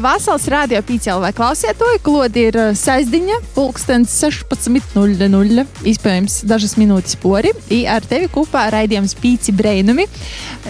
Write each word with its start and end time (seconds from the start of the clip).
Vasals 0.00 0.46
rādio 0.48 0.80
pīcēlā 0.86 1.20
vai 1.26 1.32
klausiet 1.36 1.76
to, 1.76 1.88
klodi 2.04 2.46
ir 2.48 2.56
saizdiņa, 2.78 3.40
pulkstens 3.52 4.14
16.00, 4.22 5.64
iespējams 5.90 6.38
dažas 6.48 6.76
minūtes 6.80 7.18
pori, 7.20 7.52
i 7.72 7.82
ar 7.90 8.04
tevi 8.08 8.30
kopā 8.32 8.66
raidījums 8.72 9.12
pīci 9.20 9.52
breinumi. 9.56 10.06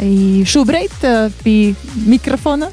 I 0.03 0.43
šobrīd 0.49 1.07
pie 1.45 1.75
mikrofona. 2.09 2.73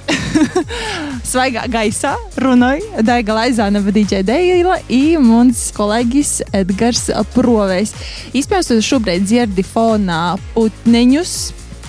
Svaigā 1.30 1.68
gaisā 1.72 2.16
runāja 2.42 3.04
Daiga 3.06 3.38
Laizāna 3.38 3.84
vadītāja 3.86 4.26
Deila 4.26 4.80
i 4.90 5.16
mums 5.22 5.68
kolēģis 5.78 6.40
Edgars 6.64 7.12
Provejs. 7.36 7.94
Iespējams, 8.34 8.72
tu 8.74 8.80
šobrīd 8.90 9.30
dzirdi 9.30 9.66
fonā 9.68 10.34
putneņus 10.56 11.38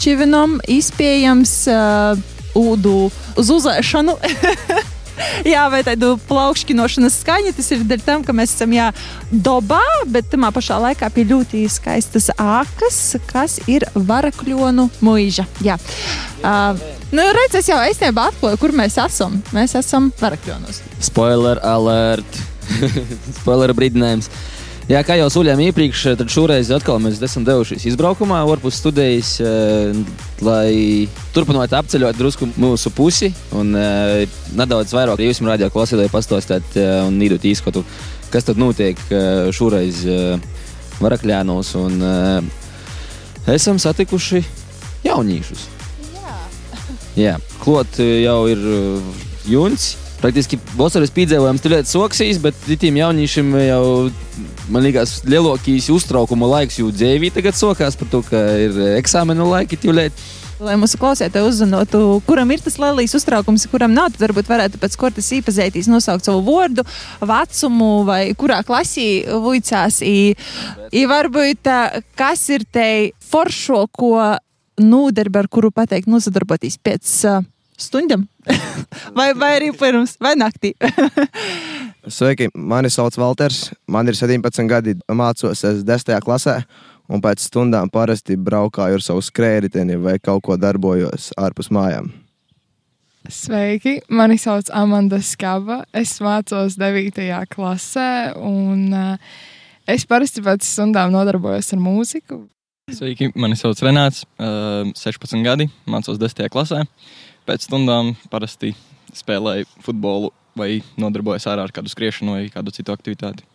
čivinam, 0.05 0.59
iespējams 0.69 1.57
uh, 1.71 2.34
ūdu 2.59 2.97
uz 3.41 3.55
uzēšanu. 3.55 4.17
jā, 5.55 5.65
vai 5.73 5.83
tādu 5.87 6.15
plaukšķinošanas 6.29 7.19
skaņu. 7.23 7.53
Tas 7.57 7.71
ir 7.75 7.85
dēļ 7.89 8.05
tam, 8.07 8.25
ka 8.27 8.35
mēs 8.37 8.55
esam 8.57 8.75
jā, 8.75 8.91
dabā, 9.31 9.83
bet 10.11 10.31
tamā 10.33 10.51
pašā 10.55 10.79
laikā 10.89 11.11
pie 11.15 11.27
ļoti 11.31 11.65
skaistas 11.73 12.31
ākas, 12.39 13.01
kas 13.31 13.59
ir 13.71 13.87
varakļonu 13.95 14.89
mūža. 15.05 15.47
Jā. 15.65 15.79
Uh, 16.43 16.81
nu, 17.15 17.27
redz, 17.39 17.61
es 17.61 17.71
jau 17.71 17.79
aizsniegšu 17.83 18.25
atklāju, 18.29 18.63
kur 18.63 18.75
mēs 18.77 18.99
esam. 19.03 19.41
Mēs 19.57 19.77
esam 19.81 20.11
varakļonos. 20.23 20.83
Spoiler 21.05 21.63
alert! 21.67 22.43
Spoiler 23.41 23.75
brīdinājums! 23.77 24.31
Jā, 24.85 24.99
kā 25.01 25.15
jau 25.17 25.31
suļām 25.33 25.63
iepriekš, 25.65 26.01
tad 26.21 26.29
šoreiz 26.29 26.69
atkal 26.77 26.99
mēs 27.01 27.17
esam 27.25 27.45
devušies 27.47 27.87
izbraukumā, 27.89 28.43
ārpus 28.45 28.77
studijas, 28.83 29.31
eh, 29.41 29.97
lai 30.45 31.09
turpinātu 31.33 31.79
apceļot 31.79 32.19
drusku 32.19 32.51
mūsu 32.61 32.93
pusi 32.93 33.31
un 33.57 33.73
eh, 33.81 34.27
nedaudz 34.53 34.93
vairāk 34.93 35.25
jūs 35.25 35.41
man 35.41 35.55
rādījāt 35.55 35.73
klausītāji 35.73 36.13
pastāstīt 36.13 36.77
eh, 36.77 37.01
un 37.07 37.17
nīdot 37.17 37.49
īskotu, 37.49 37.81
kas 38.29 38.45
tad 38.45 38.61
notiek 38.61 39.01
šoreiz 39.57 40.05
Varakļānos 41.01 41.73
un 41.81 42.05
esam 43.49 43.81
satikuši 43.81 44.45
jaunīšus. 45.09 45.67
Jā, 46.13 46.39
Jā 47.17 47.37
klot 47.65 48.03
jau 48.05 48.41
ir 48.53 48.69
jūns. 49.49 49.95
Praktiski 50.25 50.57
vasaras 50.79 51.11
piedzīvojums 51.13 51.61
tur 51.61 51.75
ļoti 51.75 51.91
soksīs, 51.91 52.39
bet 52.41 52.57
tiem 52.81 52.97
jauniešiem 52.97 53.51
jau 53.61 53.83
man 54.73 54.87
liekas, 54.87 55.19
lielākais 55.29 55.91
uztraukuma 55.93 56.49
laiks 56.49 56.79
jūtas 56.81 57.03
dzīvī 57.03 57.29
tagad 57.35 57.59
sokās 57.59 57.99
par 58.01 58.09
to, 58.09 58.23
ka 58.25 58.41
ir 58.57 58.79
eksāmenu 58.95 59.51
laiki 59.51 59.77
tūlīt. 59.83 60.25
Lai 60.65 60.79
mūsu 60.81 60.97
klausītāji 61.03 61.45
uzzinātu, 61.51 62.01
kuram 62.25 62.55
ir 62.55 62.65
tas 62.65 62.79
lielais 62.81 63.13
uztraukums, 63.19 63.67
kuram 63.69 63.93
nav, 63.93 64.15
tad 64.15 64.25
varbūt 64.25 64.49
varētu 64.49 64.81
pēc 64.81 64.97
kortes 64.97 65.29
īpazīties, 65.37 65.93
nosaukt 65.93 66.25
savu 66.25 66.41
vārdu, 66.47 66.87
vecumu 67.21 67.93
vai 68.09 68.23
kurā 68.39 68.63
klasī 68.65 69.09
vicās. 69.45 70.01
I 70.01 71.05
varbūt 71.11 71.69
kas 72.17 72.49
ir 72.55 72.65
te 72.65 72.87
foršo, 73.29 73.85
ko 73.93 74.15
nūdarbi, 74.81 75.43
ar 75.43 75.53
kuru 75.53 75.75
pateikt, 75.75 76.09
nosadarboties 76.11 76.81
pēc 76.81 77.19
uh, 77.29 77.43
stundām, 77.81 78.27
vai, 79.19 79.33
vai 79.39 79.51
arī 79.59 79.71
pirms, 79.77 80.17
vai 80.23 80.35
naktī. 80.39 80.75
Sveiki, 82.17 82.51
mani 82.55 82.91
sauc 82.93 83.17
Valters. 83.17 83.71
Man 83.89 84.09
ir 84.09 84.19
17 84.19 84.69
gadi, 84.69 84.97
mācos 85.09 85.65
10. 85.65 86.13
klasē, 86.25 86.59
un 87.09 87.23
pēc 87.25 87.47
stundām 87.49 87.91
parasti 87.93 88.37
braukāju 88.37 89.01
ar 89.01 89.05
savu 89.05 89.25
skrējēju 89.25 90.01
vai 90.05 90.19
kaut 90.21 90.45
ko 90.45 90.59
darbojos 90.61 91.33
ārpus 91.41 91.73
mājām. 91.73 92.13
Sveiki, 93.25 94.03
mani 94.13 94.37
sauc 94.37 94.69
Amanda 94.77 95.17
Skaba. 95.25 95.85
Es 95.97 96.19
mācos 96.21 96.77
9. 96.77 97.25
klasē, 97.55 98.35
un 98.37 98.91
uh, 98.93 99.39
es 99.89 100.05
parasti 100.05 100.45
pēc 100.45 100.67
stundām 100.69 101.15
nodarbojos 101.15 101.73
ar 101.73 101.81
mūziku. 101.81 102.45
Sveiki, 102.93 103.31
mani 103.33 103.57
sauc 103.57 103.81
Renāts, 103.81 104.27
uh, 104.37 104.85
16 104.93 105.41
gadi, 105.41 105.71
mācos 105.89 106.19
10. 106.21 106.51
klasē. 106.53 106.83
Pēc 107.49 107.65
stundām 107.65 108.11
parasti 108.29 108.75
spēlēju 109.17 109.65
futbolu 109.87 110.29
vai 110.59 110.83
nodarbojas 111.01 111.47
ar 111.49 111.73
kādu 111.73 111.89
skriešanu 111.89 112.37
vai 112.37 112.45
kādu 112.53 112.75
citu 112.77 112.93
aktivitāti? 112.93 113.47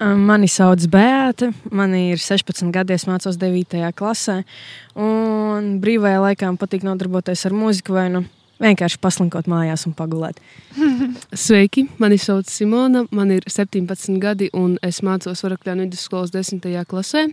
Mani 0.00 0.48
sauc 0.48 0.86
Bēta, 0.88 1.50
man 1.68 1.92
ir 1.98 2.16
16 2.22 2.72
gadi, 2.72 2.96
es 2.96 3.04
mācos 3.04 3.36
9. 3.36 3.92
klasē. 3.98 4.40
Brīvajā 4.96 6.24
laikā 6.24 6.48
man 6.48 6.60
patīk 6.60 6.86
nodarboties 6.88 7.44
ar 7.44 7.56
mūziku 7.60 7.98
vai 7.98 8.08
nu 8.14 8.24
vienkārši 8.62 9.00
paslinkot 9.02 9.48
mājās 9.50 9.86
un 9.88 9.94
pagulēt. 9.98 10.40
Sveiki, 11.46 11.86
mani 12.02 12.18
sauc 12.20 12.50
Simona, 12.50 13.04
man 13.14 13.32
ir 13.34 13.46
17 13.48 14.18
gadi 14.22 14.50
un 14.56 14.76
es 14.82 15.02
mācos 15.06 15.44
Varakļānu 15.46 15.88
vidusskolas 15.88 16.34
10. 16.34 16.62
klasē. 16.88 17.28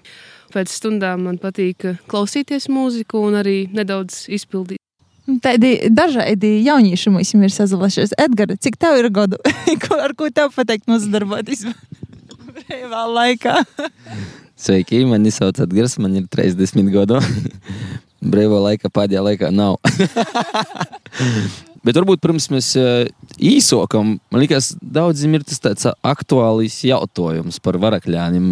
Pēc 0.54 0.72
stundām 0.72 1.26
man 1.28 1.42
patīk 1.42 1.96
klausīties 2.12 2.70
mūziku 2.72 3.26
un 3.28 3.42
arī 3.42 3.60
nedaudz 3.74 4.26
izpildīt 4.30 4.82
Tādi 5.26 5.90
dažādi 5.90 6.60
jaunieši 6.68 7.10
mums 7.10 7.32
ir 7.34 7.54
sazinājušies. 7.54 8.14
Edgars, 8.22 8.60
cik 8.62 8.78
tev 8.78 9.00
ir 9.00 9.10
gadu? 9.10 9.40
ar 10.06 10.14
ko 10.18 10.30
tev 10.30 10.52
pateikt 10.54 10.86
nozadarboties 10.90 11.66
brīvā 12.46 13.06
laikā? 13.10 13.56
Sveiki, 14.56 15.02
mani 15.10 15.34
sauc 15.34 15.58
Edgars, 15.66 15.98
man 15.98 16.14
ir 16.22 16.28
30 16.30 16.94
gadu. 16.94 17.18
Brīvā 18.24 18.62
laika 18.70 18.92
pēdējā 18.94 19.24
laikā 19.26 19.52
nav. 19.54 19.78
Bet 21.86 22.00
varbūt 22.00 22.24
pirms 22.24 22.48
mēs 22.50 22.72
īsokam, 23.38 24.16
man 24.34 24.42
liekas, 24.42 24.72
daudziem 24.82 25.38
ir 25.38 25.44
tas 25.46 25.62
tāds 25.62 25.86
aktuāls 26.02 26.80
jautājums 26.88 27.60
par 27.62 27.78
varakļāniem. 27.84 28.48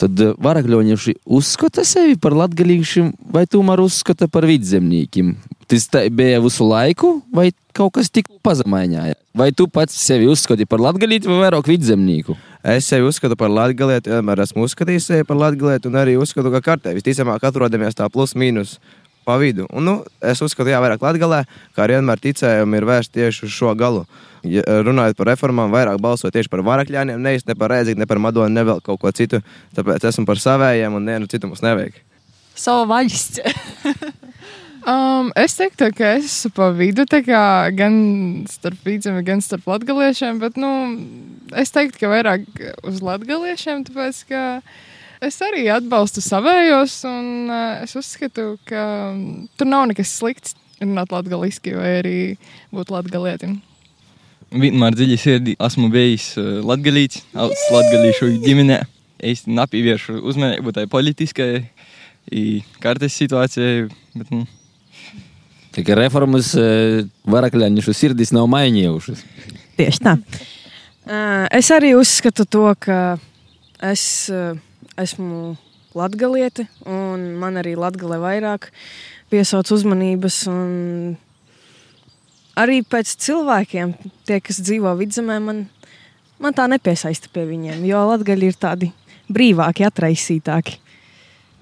Tad 0.00 0.22
varakļoņieši 0.42 1.18
uzskata 1.36 1.84
sevi 1.86 2.16
par 2.20 2.34
latgalīšiem 2.34 3.12
vai 3.34 3.44
tomēr 3.46 3.84
uzskata 3.84 4.26
par 4.32 4.48
vidzemniekiem? 4.48 5.34
Tas 5.70 5.86
bija 6.10 6.40
visu 6.44 6.66
laiku, 6.66 7.18
vai 7.32 7.50
kaut 7.76 7.94
kas 7.98 8.10
tik 8.12 8.32
pazemaiņājās? 8.44 9.23
Vai 9.34 9.50
tu 9.50 9.64
pats 9.66 9.96
sevi 9.98 10.28
uzskati 10.30 10.62
par 10.62 10.78
latgalīti 10.78 11.26
vai 11.26 11.40
vairāk 11.40 11.66
vidzemnieku? 11.66 12.36
Es 12.70 12.86
sevi 12.86 13.02
uzskatu 13.08 13.34
par 13.34 13.50
latgalietu, 13.50 14.12
vienmēr 14.12 14.44
esmu 14.44 14.62
uzskatījis 14.62 15.08
sevi 15.10 15.24
par 15.26 15.40
latgalietu 15.40 15.90
un 15.90 15.98
arī 15.98 16.14
uzskatu, 16.14 16.52
ka 16.54 16.60
kartē 16.62 16.92
visticamāk 16.94 17.42
atrodamies 17.42 17.98
tā 17.98 18.06
plus 18.14 18.36
mīnus 18.38 18.76
pa 19.26 19.34
vidu. 19.42 19.66
Un, 19.74 19.88
nu, 19.88 19.96
es 20.22 20.38
uzskatu, 20.38 20.70
jā, 20.70 20.78
vairāk 20.78 21.02
latgalē, 21.02 21.40
kā 21.74 21.82
arī 21.82 21.98
vienmēr 21.98 22.22
ticējumi 22.22 22.78
ir 22.78 22.86
vērsti 22.92 23.18
tieši 23.18 23.48
uz 23.48 23.56
šo 23.56 23.74
galu. 23.74 24.04
Ja 24.46 24.62
runājot 24.86 25.18
par 25.18 25.32
reformām, 25.32 25.74
vairāk 25.74 25.98
balsoju 26.04 26.30
tieši 26.36 26.52
par 26.52 26.62
varakļiem, 26.70 27.16
nevis 27.18 27.48
ne 27.50 27.58
par 27.58 27.74
rēzīgu, 27.74 27.98
ne 27.98 28.06
par 28.06 28.22
madonu, 28.22 28.54
ne 28.54 28.62
vēl 28.70 28.84
kaut 28.86 29.02
ko 29.02 29.10
citu. 29.10 29.42
Tāpēc 29.74 30.06
esmu 30.12 30.28
par 30.30 30.38
savējiem 30.38 30.94
un 30.94 31.10
nevienu 31.10 31.26
citu 31.34 31.50
mums 31.50 31.64
nevajag. 31.66 31.98
Savu 32.54 32.86
vaļsts. 32.86 33.42
Um, 34.84 35.30
es 35.40 35.54
teiktu, 35.56 35.86
ka 35.96 36.10
es 36.18 36.26
esmu 36.28 36.50
pa 36.58 36.66
vidu, 36.76 37.06
gan 37.08 37.94
starp 38.52 38.82
vīdziem, 38.84 39.16
gan 39.24 39.40
starp 39.40 39.64
latgaliešiem, 39.70 40.40
bet 40.42 40.58
nu, 40.60 40.72
es 41.56 41.70
teiktu, 41.72 42.02
ka 42.02 42.10
vairāk 42.12 42.44
uz 42.84 42.98
latgaliešiem, 43.00 43.86
tāpēc 43.86 44.18
ka 44.28 44.42
es 45.24 45.38
arī 45.40 45.70
atbalstu 45.72 46.20
savējos, 46.20 46.98
un 47.08 47.48
uh, 47.48 47.80
es 47.80 47.96
uzskatu, 47.96 48.58
ka 48.68 48.82
um, 49.14 49.46
tur 49.56 49.70
nav 49.70 49.86
nekas 49.88 50.12
slikts 50.18 50.52
runāt 50.82 51.14
latgaliski 51.16 51.72
vai 51.78 51.92
arī 52.02 52.18
būt 52.74 52.92
latgalietim. 52.92 53.62
Vienmēr 54.52 54.98
dziļi 54.98 55.16
sirdī 55.22 55.54
esmu 55.64 55.88
bijis 55.94 56.34
uh, 56.36 56.58
latgalīts, 56.60 57.22
augs 57.32 57.62
latgalīšu 57.72 58.28
ģimenē. 58.44 58.82
Es 59.24 59.46
nepievēršu 59.48 60.18
uzmanību 60.28 60.76
tai 60.76 60.84
politiskai, 60.92 61.70
kartes 62.84 63.16
situācijai, 63.16 63.88
bet, 64.12 64.28
nu, 64.28 64.44
Tikai 65.74 65.96
reformas 65.98 66.52
varakļaņu 67.26 67.82
sirdis 67.90 68.30
nav 68.34 68.46
mainījušas. 68.52 69.24
Tieši 69.74 70.02
tā. 70.04 70.14
Es 71.50 71.70
arī 71.74 71.96
uzskatu 71.98 72.46
to, 72.46 72.68
ka 72.78 73.16
es 73.82 74.30
esmu 74.96 75.56
latgalieti, 75.98 76.68
un 76.86 77.34
man 77.40 77.58
arī 77.58 77.74
latgalē 77.78 78.20
vairāk 78.22 78.70
piesauc 79.34 79.70
uzmanības. 79.74 80.44
Arī 82.54 82.80
pēc 82.86 83.16
cilvēkiem, 83.26 83.96
tie, 84.28 84.38
kas 84.38 84.62
dzīvo 84.62 84.94
vidzemē, 85.00 85.40
man, 85.42 85.64
man 86.38 86.54
tā 86.54 86.68
nepiesaista 86.70 87.32
pie 87.34 87.48
viņiem, 87.50 87.82
jo 87.88 88.06
latgaļi 88.12 88.50
ir 88.52 88.58
tādi 88.62 88.92
brīvāki, 89.26 89.86
atraisītāki. 89.88 90.78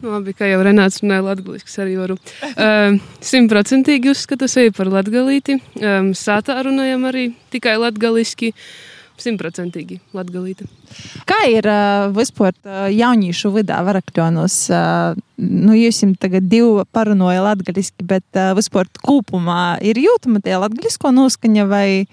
Nu, 0.02 0.10
labi, 0.10 0.32
kā 0.34 0.48
jau 0.50 0.62
Renāts 0.66 0.98
runāja, 0.98 1.22
latviešu 1.28 1.82
arī 1.84 1.92
varu. 1.94 2.16
Ehm, 2.58 2.96
simtprocentīgi 3.22 4.10
uh, 4.10 4.16
uzskatu 4.16 4.48
sevi 4.50 4.72
par 4.74 4.90
latgalīti. 4.90 5.60
Um, 5.78 6.08
sātā 6.18 6.56
runājam 6.66 7.06
arī 7.06 7.28
tikai 7.54 7.76
latgaliski. 7.78 8.50
simtprocentīgi 9.22 10.00
latgalīta. 10.16 10.66
Kā 11.28 11.36
ir 11.46 11.68
uh, 11.70 12.08
vispār 12.16 12.50
uh, 12.64 12.88
jauniešu 12.90 13.52
vidā 13.54 13.78
varakļonos? 13.86 14.56
Uh, 14.74 15.20
nu, 15.38 15.76
jūs 15.78 16.02
jums 16.02 16.18
tagad 16.18 16.48
divi 16.50 16.82
parunāja 16.90 17.44
latgaliski, 17.46 18.02
bet 18.02 18.26
uh, 18.34 18.56
vispār 18.58 18.90
kopumā 19.06 19.76
ir 19.86 20.00
jūtama 20.02 20.42
tie 20.42 20.58
latgalisko 20.58 21.14
noskaņa 21.14 21.68
vai, 21.70 22.08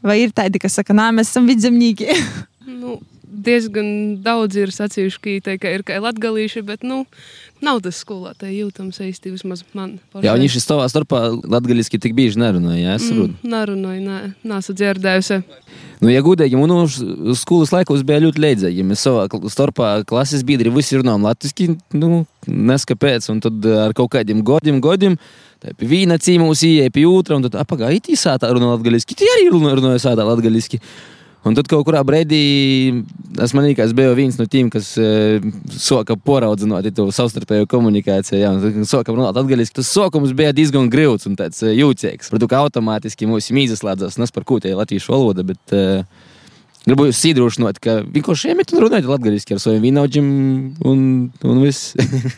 vai 0.00 0.22
ir 0.22 0.32
tādi, 0.32 0.62
kas 0.62 0.80
saka, 0.80 0.96
nā, 0.96 1.10
mēs 1.12 1.34
esam 1.34 1.50
vidzemnieki? 1.50 2.08
Nu, 2.64 2.96
diezgan 3.34 3.88
daudz 4.24 4.56
ir 4.56 4.70
sacījuši, 4.74 5.18
ka 5.20 5.34
tā 5.50 5.56
ir 5.74 5.82
kā 5.86 5.98
latgalīši, 6.02 6.62
bet 6.66 6.84
nu, 6.86 7.02
nav 7.64 7.80
tas 7.84 7.98
skolotāji 8.04 8.60
jūtams 8.62 9.00
īsti 9.02 9.32
vismaz 9.34 9.64
man. 9.76 9.96
Jā, 10.22 10.34
viņi 10.36 10.62
savā 10.62 10.86
starpā 10.92 11.22
latgaliski 11.42 11.98
tik 12.02 12.14
bieži 12.16 12.40
nerunāja, 12.42 12.80
jā, 12.82 12.96
es 12.98 13.08
saprotu. 13.08 13.34
Mm, 13.34 13.52
nerunāju, 13.54 14.02
nē, 14.06 14.18
nesu 14.52 14.76
dzirdējusi. 14.76 15.40
Nu, 16.04 16.10
ja 16.12 16.20
gudīgi, 16.24 16.58
man 16.60 16.74
uz 16.84 16.98
skolas 17.40 17.72
laikos 17.72 18.02
bija 18.06 18.20
ļoti 18.26 18.42
leidzīgi. 18.44 18.84
Mēs 18.86 19.04
savā 19.06 19.24
starpā 19.52 19.94
klases 20.08 20.44
biedri 20.46 20.72
visi 20.74 20.98
runājām 21.00 21.24
latviski, 21.24 21.70
nu, 21.96 22.24
neskapēc, 22.46 23.30
un 23.32 23.40
tad 23.44 23.66
ar 23.86 23.96
kaut 23.96 24.12
kādiem 24.16 24.42
godiem, 24.44 24.82
godiem, 24.84 25.16
tā 25.62 25.72
pie 25.78 25.88
vīna 25.88 26.18
cīmūs 26.20 26.66
ieeja 26.68 26.92
pie 26.92 27.06
otra, 27.08 27.38
un 27.38 27.46
tad 27.46 27.56
apagā 27.62 27.88
itī 27.96 28.18
sātā 28.20 28.50
runā 28.52 28.74
latgaliski, 28.74 29.16
tie 29.16 29.30
arī 29.38 29.48
runā- 29.54 29.72
runāja 29.78 30.02
sātā 30.10 30.26
latgaliski. 30.28 30.82
Un 31.44 31.52
tad 31.52 31.68
kaut 31.68 31.84
kurā 31.84 32.00
brīdī 32.06 32.40
es 33.44 33.52
manīju, 33.52 33.76
ka 33.76 33.84
es 33.84 33.92
biju 33.96 34.14
viens 34.16 34.38
no 34.40 34.46
tiem, 34.48 34.70
kas 34.72 34.94
e, 34.96 35.40
soka 35.76 36.16
poraudzinot 36.16 36.86
to 36.96 37.04
savstarpēju 37.12 37.68
komunikāciju. 37.68 38.38
Jā, 38.40 38.52
un 38.54 38.88
sākam 38.88 39.18
runāt 39.18 39.36
atgaliski. 39.36 39.76
Tas 39.80 39.90
sākums 39.92 40.32
bija 40.36 40.54
diezgan 40.56 40.88
grūts 40.92 41.28
un 41.28 41.36
tāds 41.36 41.60
e, 41.60 41.74
jūtīgs. 41.76 42.32
To, 42.32 42.48
ka 42.48 42.62
automātiski 42.64 43.28
mūsu 43.28 43.56
mīzes 43.56 43.84
slēdzās, 43.84 44.16
nes 44.22 44.32
par 44.32 44.48
ko 44.48 44.56
tie 44.62 44.72
latviešu 44.78 45.12
valoda, 45.12 45.44
bet 45.44 45.76
e, 45.76 45.84
gribu 46.84 47.06
jūs 47.08 47.20
sīdrošināt, 47.22 47.78
ka 47.82 47.96
vienkārši 48.04 48.52
iemet 48.52 48.72
un 48.74 48.82
runājot 48.84 49.08
latgaliski 49.08 49.56
ar 49.56 49.62
saviem 49.62 49.84
vīnaudžiem 49.86 50.28
un, 50.84 51.02
un 51.32 51.60
viss. 51.62 51.94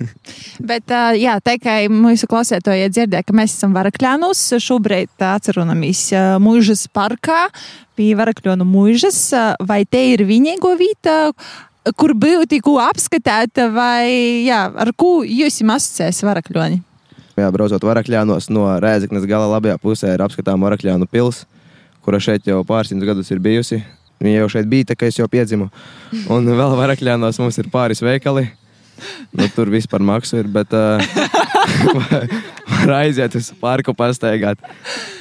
Bet, 0.70 0.87
uh, 0.90 1.12
jā, 1.19 1.37
tā 1.44 1.56
kā 1.62 1.78
mūsu 1.90 2.28
klausētāji 2.31 2.90
dzirdēja, 2.94 3.26
ka 3.26 3.37
mēs 3.37 3.56
esam 3.58 3.75
Varakļānus, 3.76 4.44
šobrīd 4.62 5.26
atceramies 5.26 6.06
uh, 6.14 6.37
Mūžas 6.43 6.87
parkā 6.94 7.46
pie 7.98 8.12
Varakļonu 8.19 8.66
mūžas. 8.69 9.20
Uh, 9.34 9.54
vai 9.66 9.82
te 9.88 10.02
ir 10.12 10.22
vienīgo 10.28 10.76
vieta, 10.78 11.32
kur 11.99 12.14
bija 12.19 12.46
tikko 12.49 12.78
apskatīta, 12.87 13.70
vai 13.75 14.46
jā, 14.46 14.66
ar 14.70 14.94
ko 14.99 15.20
jūs 15.26 15.58
esat 15.58 15.75
asociējis 15.81 16.22
Varakļoni? 16.31 16.82
Jā, 17.37 17.50
braucot 17.52 17.82
varakļānos 17.84 18.46
no 18.49 18.64
Rēzeknes 18.81 19.26
gala 19.28 19.50
labajā 19.50 19.76
pusē 19.82 20.14
ir 20.14 20.22
apskatām 20.25 20.62
Varakļānu 20.64 21.04
pils, 21.10 21.42
kura 22.00 22.16
šeit 22.22 22.49
jau 22.49 22.62
pārsimtus 22.64 23.10
gadus 23.10 23.28
ir 23.34 23.42
bijusi. 23.44 23.82
Viņa 24.22 24.42
jau 24.42 24.52
šeit 24.56 24.68
bija, 24.70 24.90
tā 24.90 24.96
kā 24.98 25.10
es 25.10 25.18
jau 25.18 25.26
piedzimu. 25.28 25.68
Un 26.32 26.48
vēl 26.48 26.76
varakļānos 26.78 27.40
mums 27.42 27.58
ir 27.60 27.68
pāris 27.72 28.00
veikali. 28.04 28.48
Nu, 29.36 29.44
tur 29.52 29.68
viss 29.68 29.88
par 29.90 30.00
maksu 30.00 30.38
ir, 30.40 30.46
bet 30.48 30.72
uh, 30.72 31.02
var 32.72 32.94
aiziet 33.02 33.34
uz 33.36 33.50
parku 33.60 33.92
pastaigāt. 33.96 34.62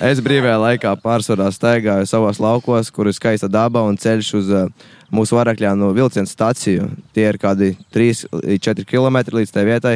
Es 0.03 0.21
brīvajā 0.24 0.56
laikā 0.62 0.94
pārsvarā 1.03 1.50
staigāju 1.51 2.07
savos 2.07 2.39
laukos, 2.39 2.92
kur 2.95 3.09
ir 3.12 3.18
skaista 3.18 3.50
daba 3.51 3.83
un 3.83 4.00
ceļš 4.00 4.31
uz 4.39 4.53
uh, 4.56 4.69
mūsu 5.12 5.36
varakļānu 5.36 5.92
vilcienu 5.97 6.30
staciju. 6.30 6.88
Tie 7.15 7.27
ir 7.27 7.39
kādi 7.42 7.74
3-4 7.95 8.88
km 8.88 9.19
līdz 9.36 9.51
tai 9.51 9.68
vietai. 9.68 9.95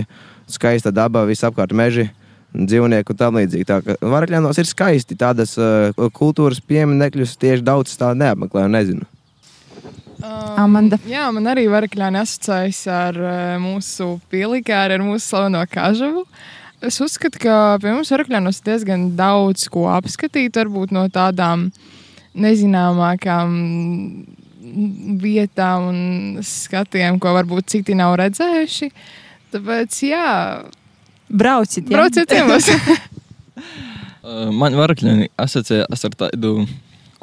Skaista 0.49 0.91
daba, 0.91 1.23
visapkārt 1.29 1.75
meži, 1.77 2.09
dzīvnieki 2.53 3.13
un 3.13 3.19
tam 3.19 3.39
līdzīgi. 3.39 3.67
Tā 3.69 3.79
kā 3.85 3.95
varakļānos 4.01 4.59
ir 4.61 4.69
skaisti 4.69 5.17
tādas 5.19 5.55
uh, 5.59 5.93
kultūras 6.15 6.61
pieminekļus, 6.65 7.37
tieši 7.41 7.65
daudz 7.65 7.95
tā 7.99 8.11
neapmeklē 8.17 8.65
un 8.67 8.77
nezinu. 8.77 9.09
Um, 10.19 10.55
Amanda. 10.65 10.99
Jā, 11.07 11.29
man 11.31 11.47
arī 11.47 11.67
varakļāni 11.71 12.19
asociējas 12.19 12.81
ar 12.91 13.19
uh, 13.21 13.35
mūsu 13.61 14.17
pielikāru, 14.31 14.97
ar 14.97 15.05
mūsu 15.05 15.23
slaveno 15.27 15.61
kažavu. 15.71 16.25
Es 16.83 16.99
uzskatu, 17.03 17.39
ka 17.43 17.53
pie 17.83 17.91
mums 17.91 18.11
varakļānos 18.11 18.61
ir 18.61 18.67
diezgan 18.71 19.07
daudz 19.19 19.67
ko 19.71 19.87
apskatīt, 19.91 20.55
varbūt 20.55 20.93
no 20.95 21.05
tādām 21.11 21.69
nezināmākām 22.39 23.55
vietām 25.19 25.87
un 25.89 25.99
skatiem, 26.45 27.19
ko 27.19 27.33
varbūt 27.35 27.71
citi 27.73 27.97
nav 27.99 28.15
redzējuši. 28.21 28.91
Tāpēc, 29.53 29.99
jā, 30.05 30.27
Brauciet, 31.29 31.85
jā. 31.85 31.95
brauciet 31.97 32.29
ciemos! 32.29 32.69
Uh, 34.19 34.49
Man 34.51 34.75
varakļi 34.75 35.29
asociējas 35.39 36.03
ar 36.05 36.15
tādu 36.19 36.65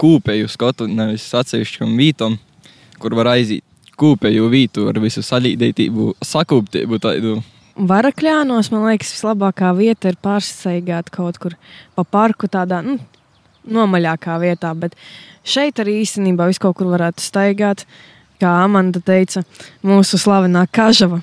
kūpēju 0.01 0.49
skatu, 0.51 0.87
nevis 0.89 1.27
atsevišķam 1.37 1.93
vītam, 2.01 2.39
kur 2.99 3.15
var 3.15 3.35
aiziet 3.35 3.63
kūpēju 4.01 4.49
vītu 4.53 4.87
ar 4.91 5.01
visu 5.01 5.23
salīdētību, 5.25 6.15
sakūptību 6.25 6.99
tādu. 7.05 7.37
Varakļānos, 7.77 8.71
man 8.73 8.87
liekas, 8.89 9.13
vislabākā 9.13 9.73
vieta 9.77 10.13
ir 10.13 10.19
pārsteigāt 10.25 11.11
kaut 11.13 11.41
kur 11.41 11.57
pa 11.97 12.05
parku, 12.09 12.49
tādā 12.49 12.81
nu, 12.85 12.97
nomaļākā 13.69 14.39
vietā. 14.41 14.73
Bet 14.77 14.97
šeit 15.45 15.81
arī 15.83 15.99
īstenībā 16.03 16.49
viss 16.49 16.63
kaut 16.63 16.79
kur 16.81 16.93
varētu 16.95 17.25
staigāt. 17.25 17.85
Kā 18.41 18.51
Amanda 18.65 19.01
teica, 19.01 19.47
mūsu 19.85 20.19
slavenā 20.21 20.67
kažava. 20.69 21.23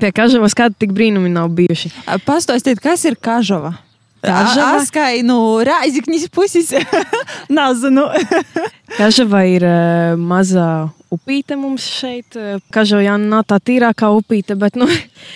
Pie 0.00 0.12
kažavas 0.14 0.56
kāda 0.56 0.76
tik 0.78 0.92
brīnumi 0.96 1.32
nav 1.32 1.50
bijuši. 1.56 1.92
Pastāstiet, 2.26 2.80
kas 2.82 3.04
ir 3.08 3.18
Kažova? 3.20 3.74
Kažava? 4.22 4.78
Askai, 4.78 5.22
nu, 5.26 5.36
Rāziknis 5.66 6.28
puses. 6.30 6.70
Nazinu. 7.56 8.06
Kažava 9.00 9.42
ir 9.50 9.66
uh, 9.66 10.20
mazā 10.20 10.90
upīte 11.12 11.56
mums 11.58 11.86
šeit. 11.90 12.36
eh, 12.38 12.60
Kažava 12.72 13.02
jau 13.04 13.16
nav 13.20 13.44
tā 13.50 13.58
tīrākā 13.60 14.08
upīte, 14.14 14.56
bet 14.58 14.78
nu, 14.78 14.86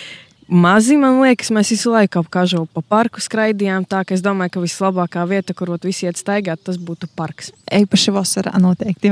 mazi, 0.65 0.97
man 0.97 1.19
liekas, 1.21 1.51
mēs 1.53 1.73
visu 1.75 1.91
laiku 1.93 2.23
ap 2.23 2.31
kažavu 2.33 2.69
pa 2.73 2.83
parku 2.95 3.21
skraidījām. 3.23 3.85
Tā 3.89 4.05
ka 4.07 4.15
es 4.15 4.23
domāju, 4.25 4.55
ka 4.55 4.63
vislabākā 4.63 5.25
vieta, 5.29 5.53
kur 5.57 5.75
visi 5.83 6.07
iet 6.07 6.19
staigāt, 6.19 6.63
tas 6.63 6.79
būtu 6.79 7.11
parks. 7.15 7.51
Eipaši 7.67 8.15
vasarā 8.15 8.55
noteikti, 8.63 9.11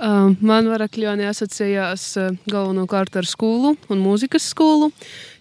man 0.00 0.68
varakļoni 0.70 1.26
asociējās 1.28 2.04
galvenokārt 2.50 3.20
ar 3.20 3.28
skolu 3.28 3.74
un 3.92 4.04
mūzikas 4.04 4.50
skolu, 4.52 4.90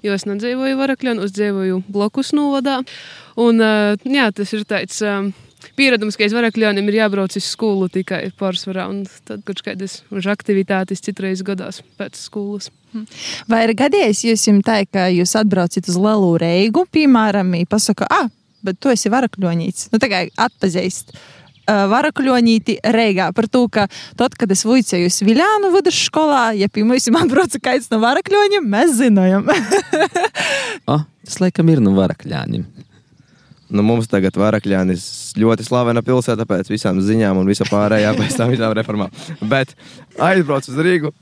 jo 0.04 0.16
es 0.16 0.28
nedzīvoju 0.28 0.80
varakļoni, 0.80 1.24
es 1.26 1.36
dzīvoju 1.38 1.84
blokus 1.88 2.34
novadā. 2.36 2.80
Un, 3.40 3.62
jā, 4.04 4.32
tas 4.36 4.52
ir 4.56 4.66
tāds 4.68 5.00
um, 5.08 5.32
pieredums, 5.80 6.18
ka 6.18 6.26
aiz 6.26 6.36
varakļoniem 6.36 6.90
ir 6.92 7.00
jābrauc 7.02 7.36
uz 7.40 7.48
skolu 7.48 7.90
tikai 7.92 8.30
pārsvarā, 8.40 8.88
un 8.92 9.04
tad 9.28 9.44
kaut 9.48 9.64
kādas 9.66 10.02
aktivitātes 10.32 11.04
citreiz 11.06 11.44
gadās 11.46 11.82
pēc 12.00 12.20
skolas. 12.20 12.70
Vai 13.50 13.64
ir 13.68 13.76
gadījis 13.78 14.26
jūs 14.26 14.48
jums 14.50 14.66
tā, 14.66 14.82
ka 14.90 15.08
jūs 15.14 15.36
atbraucat 15.40 15.90
uz 15.92 15.98
Lielu 16.00 16.32
Reigu, 16.42 16.86
piemēram, 16.92 17.54
un 17.60 17.68
pasakāt, 17.70 18.10
ah, 18.12 18.30
bet 18.66 18.80
tu 18.82 18.92
esi 18.92 19.12
varakļonīts. 19.14 19.92
Nu, 19.94 20.02
kā 20.02 20.26
atpazīst. 20.48 21.14
Varakļonīti 21.94 22.80
Reigā 22.96 23.30
par 23.36 23.50
to, 23.52 23.66
ka 23.72 23.88
tad, 24.20 24.36
kad 24.40 24.52
es 24.54 24.66
vicēju 24.68 25.12
Viljānu 25.30 25.72
vidusskolā, 25.76 26.50
ja 26.58 26.70
pie 26.72 26.86
mums 26.88 27.10
atbrauca 27.10 27.62
kāds 27.70 27.90
no 27.94 28.02
varakļoņiem, 28.04 28.70
mēs 28.76 29.00
zinājām. 29.02 29.50
Oh, 30.90 31.04
tas 31.26 31.38
laikam 31.44 31.70
ir 31.70 31.82
no 31.84 31.92
varakļāņiem. 31.98 32.64
Nu, 33.70 33.84
mums 33.86 34.08
tagad 34.10 34.34
Varakļānis 34.40 35.04
ļoti 35.38 35.66
slavena 35.68 36.02
pilsēta 36.06 36.48
pēc 36.50 36.72
visām 36.72 36.98
ziņām 37.06 37.38
un 37.38 37.50
visa 37.50 37.68
pārējā 37.70 38.16
pēc 38.18 38.38
tam 38.40 38.50
visām 38.50 38.74
reformām. 38.74 39.14
Bet 39.52 39.76
aizbrauc 40.18 40.66
uz 40.72 40.80
Rīgu. 40.82 41.14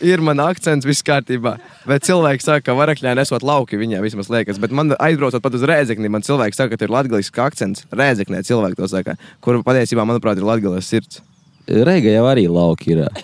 Ir 0.00 0.22
man 0.24 0.40
akcents, 0.40 0.86
viss 0.88 1.04
kārtībā. 1.04 1.56
Bet 1.88 2.06
cilvēki 2.08 2.44
saka, 2.44 2.64
ka 2.70 2.76
varakļāni 2.78 3.20
esot 3.20 3.44
lauki, 3.44 3.76
viņiem 3.80 4.04
vismaz 4.04 4.30
liekas. 4.32 4.60
Bet 4.62 4.72
man 4.72 4.94
aizbraucot 4.96 5.44
pat 5.44 5.56
uz 5.58 5.66
rēzekni, 5.68 6.08
man 6.12 6.24
cilvēki 6.24 6.56
saka, 6.56 6.78
ka 6.78 6.88
ir 6.88 6.94
latgalisks 6.94 7.42
akcents. 7.44 7.84
Rēzeknē 7.92 8.40
cilvēki 8.48 8.80
to 8.80 8.88
saka, 8.88 9.18
kur 9.44 9.60
patiesībā, 9.66 10.06
manuprāt, 10.08 10.40
ir 10.40 10.48
latgales 10.48 10.88
sirds. 10.88 11.20
Reiga 11.70 12.10
jau 12.10 12.24
arī 12.26 12.48
lauki 12.50 12.96
ir. 12.96 13.04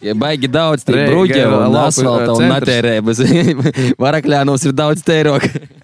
Ja 0.00 0.14
baigi 0.16 0.48
daudz 0.48 0.86
un 0.88 0.96
lauku 0.96 1.78
asfalta 1.80 2.32
un 2.32 2.48
natērē. 2.48 2.94
Varakļānos 4.04 4.64
ir 4.68 4.74
daudz 4.76 5.04
tērok. 5.04 5.44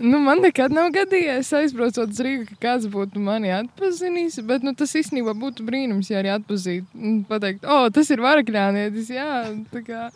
Nu, 0.00 0.18
man 0.24 0.40
nekad 0.40 0.72
nav 0.72 0.88
gadījies 0.94 1.50
aizbraucot 1.58 2.12
uz 2.12 2.20
Rīgā, 2.24 2.46
ka 2.48 2.56
kāds 2.64 2.88
būtu 2.90 3.20
mani 3.22 3.52
atpazīstams. 3.52 4.38
Bet 4.48 4.64
nu, 4.64 4.72
tas 4.76 4.94
īstenībā 4.96 5.34
būtu 5.36 5.66
brīnums, 5.66 6.08
ja 6.12 6.22
arī 6.22 6.32
atpazītu. 6.32 6.86
Pateikt, 7.28 7.66
o, 7.66 7.82
oh, 7.84 7.88
tas 7.92 8.08
ir 8.12 8.22
varakļānietis. 8.24 9.10
Jā. 9.12 10.08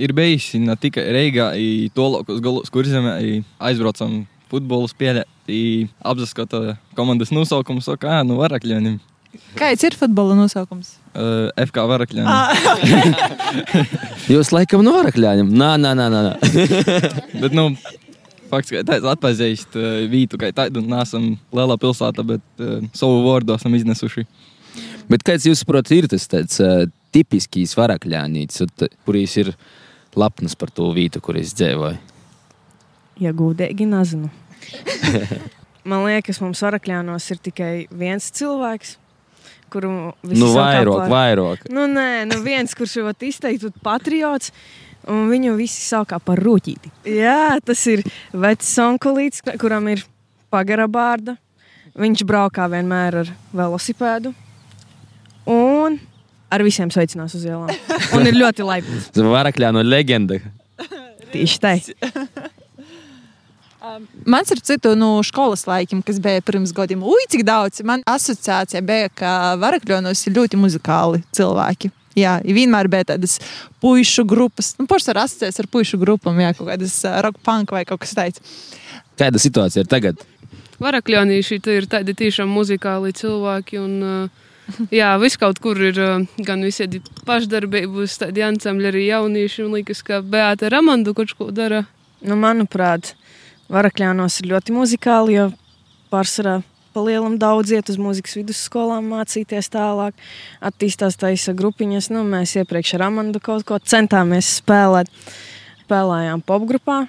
Ir 0.00 0.12
bijis 0.16 0.52
ne 0.60 0.76
tikai 0.80 1.06
Reigā, 1.12 1.50
i 1.56 1.88
tolokos 1.96 2.40
galos 2.44 2.72
kurzemē, 2.72 3.16
aizbraucam 3.70 4.22
futbolu 4.50 4.88
spēlēt, 4.90 5.28
i 5.48 5.86
apskata 6.04 6.76
komandas 6.98 7.32
nosaukumu, 7.34 7.84
saka, 7.84 8.20
ā, 8.20 8.26
nu 8.26 8.40
varakļiem. 8.40 8.98
Kāds 9.54 9.84
ir 9.86 9.94
futbola 9.98 10.34
nosaukums? 10.34 10.96
Uh, 11.14 11.50
FK 11.58 11.84
varakļiem. 11.86 12.26
Jūs 14.34 14.50
laikam 14.54 14.82
no. 14.86 14.96
Nā, 15.06 15.70
nā, 15.78 15.92
nā, 15.94 16.06
nā. 16.10 16.22
nā. 16.26 16.32
Bet, 17.42 17.54
nu, 17.54 17.68
fakts, 18.50 18.72
ka 18.74 18.84
tāds 18.86 19.08
atpazīst 19.08 19.76
uh, 19.78 20.04
vītu, 20.10 20.40
ka 20.40 20.52
tādu 20.56 20.82
nesam 20.84 21.32
lielā 21.54 21.76
pilsētā, 21.80 22.24
bet 22.34 22.62
uh, 22.62 22.80
savu 22.96 23.22
vārdu 23.26 23.54
esam 23.56 23.76
iznesuši. 23.78 24.26
Bet 25.10 25.24
kāds 25.26 25.46
jūs 25.48 25.64
saprotat, 25.64 25.94
ir 25.96 26.10
tas 26.10 26.28
tāds 26.30 26.60
uh, 26.62 26.84
tipiskīs 27.14 27.74
varakļānīts, 27.78 28.62
kurīs 29.06 29.36
ir 29.42 29.54
lapnas 30.18 30.56
par 30.58 30.70
to 30.74 30.90
vītu, 30.94 31.22
kur 31.22 31.38
es 31.40 31.54
dzīvoju? 31.58 31.98
Ja 33.20 33.32
gudīgi 33.36 33.86
nezinu. 33.88 34.30
Man 35.90 36.04
liekas, 36.06 36.40
mums 36.44 36.60
varakļānos 36.64 37.26
ir 37.32 37.40
tikai 37.42 37.72
viens 37.90 38.28
cilvēks. 38.36 38.96
Kuru 39.70 39.90
visi 40.26 40.40
Nu, 40.40 40.50
vairāk, 40.56 41.04
vairāk. 41.10 41.66
Nu, 41.70 41.86
nē, 41.90 42.24
nu 42.26 42.40
viens, 42.42 42.74
kurš 42.74 42.96
ir 43.00 43.26
izteikti 43.28 43.70
patriots, 43.84 44.50
un 45.08 45.30
viņu 45.30 45.54
visi 45.58 45.82
sauc 45.84 46.12
par 46.24 46.40
rūtīti. 46.42 46.92
Jā, 47.08 47.58
tas 47.64 47.86
ir 47.90 48.04
vecs 48.32 48.72
onkulīts, 48.82 49.44
kuram 49.60 49.88
ir 49.92 50.04
pagara 50.52 50.88
bārda. 50.90 51.36
Viņš 52.00 52.22
braukā 52.26 52.68
vienmēr 52.70 53.22
ar 53.24 53.32
velosipēdu. 53.56 54.32
Un 55.50 55.98
ar 56.50 56.64
visiem 56.66 56.90
sveicinās 56.92 57.34
uz 57.38 57.44
ielām. 57.46 57.70
Un 58.16 58.26
ir 58.28 58.38
ļoti 58.38 58.66
laipns. 58.66 59.10
Varakļāno 59.16 59.82
leģenda. 59.86 60.40
Tieši 61.30 61.60
tā. 61.62 61.76
Mans 64.28 64.50
ir 64.52 64.60
citu 64.62 64.92
no 64.98 65.14
skolas 65.26 65.64
laikiem, 65.66 66.02
kas 66.04 66.18
bija 66.22 66.42
pirms 66.44 66.72
gadiem. 66.76 67.02
Ui, 67.06 67.24
cik 67.32 67.46
daudz! 67.48 67.80
Man 67.86 68.04
asociācija 68.08 68.82
bija, 68.84 69.08
ka 69.08 69.30
varakļonos 69.60 70.26
ir 70.28 70.36
ļoti 70.36 70.60
muzikāli 70.60 71.22
cilvēki. 71.36 71.90
Jā, 72.18 72.40
vienmēr 72.42 72.88
bija 72.90 73.12
tādas 73.12 73.38
pušu 73.82 74.24
grupas. 74.28 74.72
Nu, 74.80 74.88
Porcelāna 74.90 75.20
var 75.20 75.28
asociēties 75.28 75.62
ar 75.62 75.68
pušu 75.70 76.00
grupām, 76.00 76.40
jā, 76.42 76.50
kaut 76.58 76.72
kādas 76.72 76.96
rock 77.22 77.38
punk 77.46 77.74
vai 77.76 77.84
kaut 77.86 78.02
kas 78.02 78.16
tāds. 78.18 78.42
Kāda 79.20 79.38
situācija 79.38 79.84
ir 79.84 79.90
tagad? 79.90 80.24
Varakļānīši 80.80 81.60
tie 81.62 81.76
ir 81.78 81.86
tādi 81.90 82.16
tiešām 82.16 82.50
muzikāli 82.50 83.12
cilvēki. 83.14 83.78
Un, 83.78 83.94
uh, 84.02 84.80
jā, 84.94 85.12
viss 85.22 85.38
kaut 85.40 85.60
kur 85.62 85.78
ir 85.78 86.00
gan 86.40 86.64
visādi 86.66 87.02
pašdarbības, 87.28 88.16
tādi 88.24 88.44
ansambļi 88.46 88.90
arī 88.90 89.04
jaunieši. 89.10 89.66
Un 89.66 89.76
liekas, 89.78 90.02
ka 90.06 90.22
Beata 90.24 90.72
Ramandu 90.72 91.14
kaut 91.14 91.36
ko 91.38 91.50
dara. 91.54 91.84
Nu, 92.24 92.36
manuprāt, 92.40 93.14
Varakļānos 93.70 94.40
ir 94.42 94.50
ļoti 94.50 94.74
muzikāli, 94.74 95.38
jo 95.38 95.46
pārsvarā 96.10 96.58
pa 96.94 97.04
lielam 97.04 97.36
daudz 97.40 97.72
iet 97.74 97.90
uz 97.92 97.98
mūzikas 98.00 98.36
vidusskolām 98.40 99.06
mācīties 99.12 99.70
tālāk. 99.72 100.16
Attīstās 100.64 101.18
taisa 101.20 101.54
grupiņas. 101.56 102.10
Nu, 102.14 102.24
mēs 102.28 102.56
iepriekš 102.60 102.96
ar 102.98 103.06
Amandu 103.08 103.42
kaut 103.42 103.66
ko 103.68 103.78
centāmies 103.78 104.56
spēlēt. 104.60 105.10
Spēlējām 105.86 106.42
popgrupā. 106.46 107.04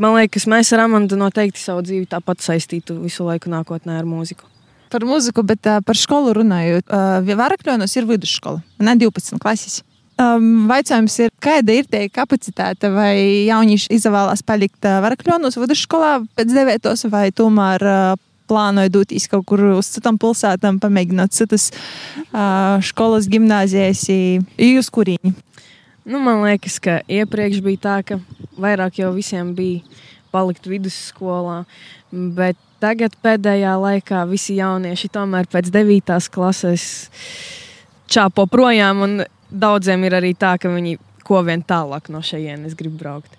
Man 0.00 0.16
liekas, 0.18 0.48
mēs 0.50 0.72
ar 0.74 0.84
Amandu 0.88 1.18
noteikti 1.18 1.60
savu 1.62 1.84
dzīvi 1.86 2.08
tāpat 2.10 2.42
saistītu 2.42 2.98
visu 3.02 3.26
laiku 3.28 3.52
nākotnē 3.52 4.00
ar 4.00 4.08
mūziku. 4.08 4.48
Par 4.90 5.06
mūziku, 5.06 5.42
bet 5.46 5.66
uh, 5.70 5.80
par 5.86 5.98
skolu 5.98 6.34
runājot. 6.38 6.86
Uh, 6.90 7.34
Varakļonos 7.38 7.94
ir 7.98 8.08
vidusskola, 8.08 8.62
ne 8.82 8.94
12 8.98 9.38
klases. 9.42 9.82
Um, 10.20 10.68
Vaicājums 10.70 11.16
ir, 11.24 11.32
kāda 11.42 11.74
ir 11.74 11.88
tie 11.90 12.04
kapacitāte, 12.12 12.90
vai 12.94 13.46
jaunieši 13.48 13.90
izvēlās 13.96 14.44
palikt 14.46 14.86
Varakļonos 14.86 15.58
vidusskolā 15.58 16.20
pēc 16.38 16.54
devietos, 16.54 17.02
vai 17.10 17.28
tomēr 17.34 17.86
uh, 17.86 18.20
plānoja 18.50 18.92
doties 18.92 19.28
kaut 19.30 19.46
kur 19.48 19.62
uz 19.74 19.90
citām 19.94 20.18
pilsētām, 20.20 20.80
pamēģināt 20.82 21.34
citas 21.36 21.70
uh, 21.72 22.80
skolas, 22.84 23.28
gimnāzijas, 23.30 24.06
uz 24.78 24.90
kurīņi. 24.94 25.34
Nu, 26.04 26.20
man 26.20 26.42
liekas, 26.44 26.76
ka 26.84 26.98
iepriekš 27.08 27.62
bija 27.64 27.80
tā, 27.80 27.96
ka 28.04 28.20
vairāk 28.60 29.00
jau 29.00 29.14
visiem 29.16 29.54
bija 29.56 29.80
palikt 30.34 30.66
vidusskolā. 30.68 31.62
Bet 32.12 32.58
tagad 32.82 33.16
pēdējā 33.24 33.72
laikā 33.80 34.26
visi 34.28 34.58
jaunieši 34.58 35.08
tomēr 35.14 35.48
pēc 35.50 35.70
9. 35.72 36.18
klases 36.34 37.08
čāpo 38.10 38.44
projām. 38.50 39.06
un 39.06 39.22
Daudziem 39.54 40.02
ir 40.08 40.16
arī 40.18 40.32
tā, 40.34 40.56
ka 40.58 40.66
viņi 40.72 40.96
ko 41.24 41.40
vien 41.46 41.62
tālāk 41.62 42.10
no 42.12 42.20
šejienes 42.24 42.74
grib 42.78 42.96
braukt. 42.98 43.38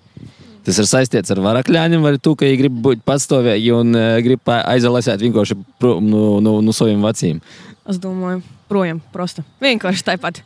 Tas 0.65 0.79
ir 0.81 0.88
saistīts 0.89 1.29
ar 1.34 1.41
varakļiem, 1.45 2.00
vai 2.01 2.15
tu, 2.17 2.34
ka 2.34 2.48
viņi 2.48 2.60
grib 2.63 2.77
būt 2.88 3.03
patstāvīgi 3.05 3.74
un 3.75 3.93
uh, 3.93 4.15
grib 4.25 4.50
aizalasīt 4.50 5.22
vienkārši 5.22 5.57
no, 6.01 6.24
no, 6.41 6.55
no 6.65 6.74
saviem 6.74 7.05
veciem. 7.05 7.41
Es 7.86 8.00
domāju, 8.01 8.41
projām 8.72 9.01
prosta. 9.13 9.45
Vienkārši 9.62 10.07
tāpat. 10.07 10.41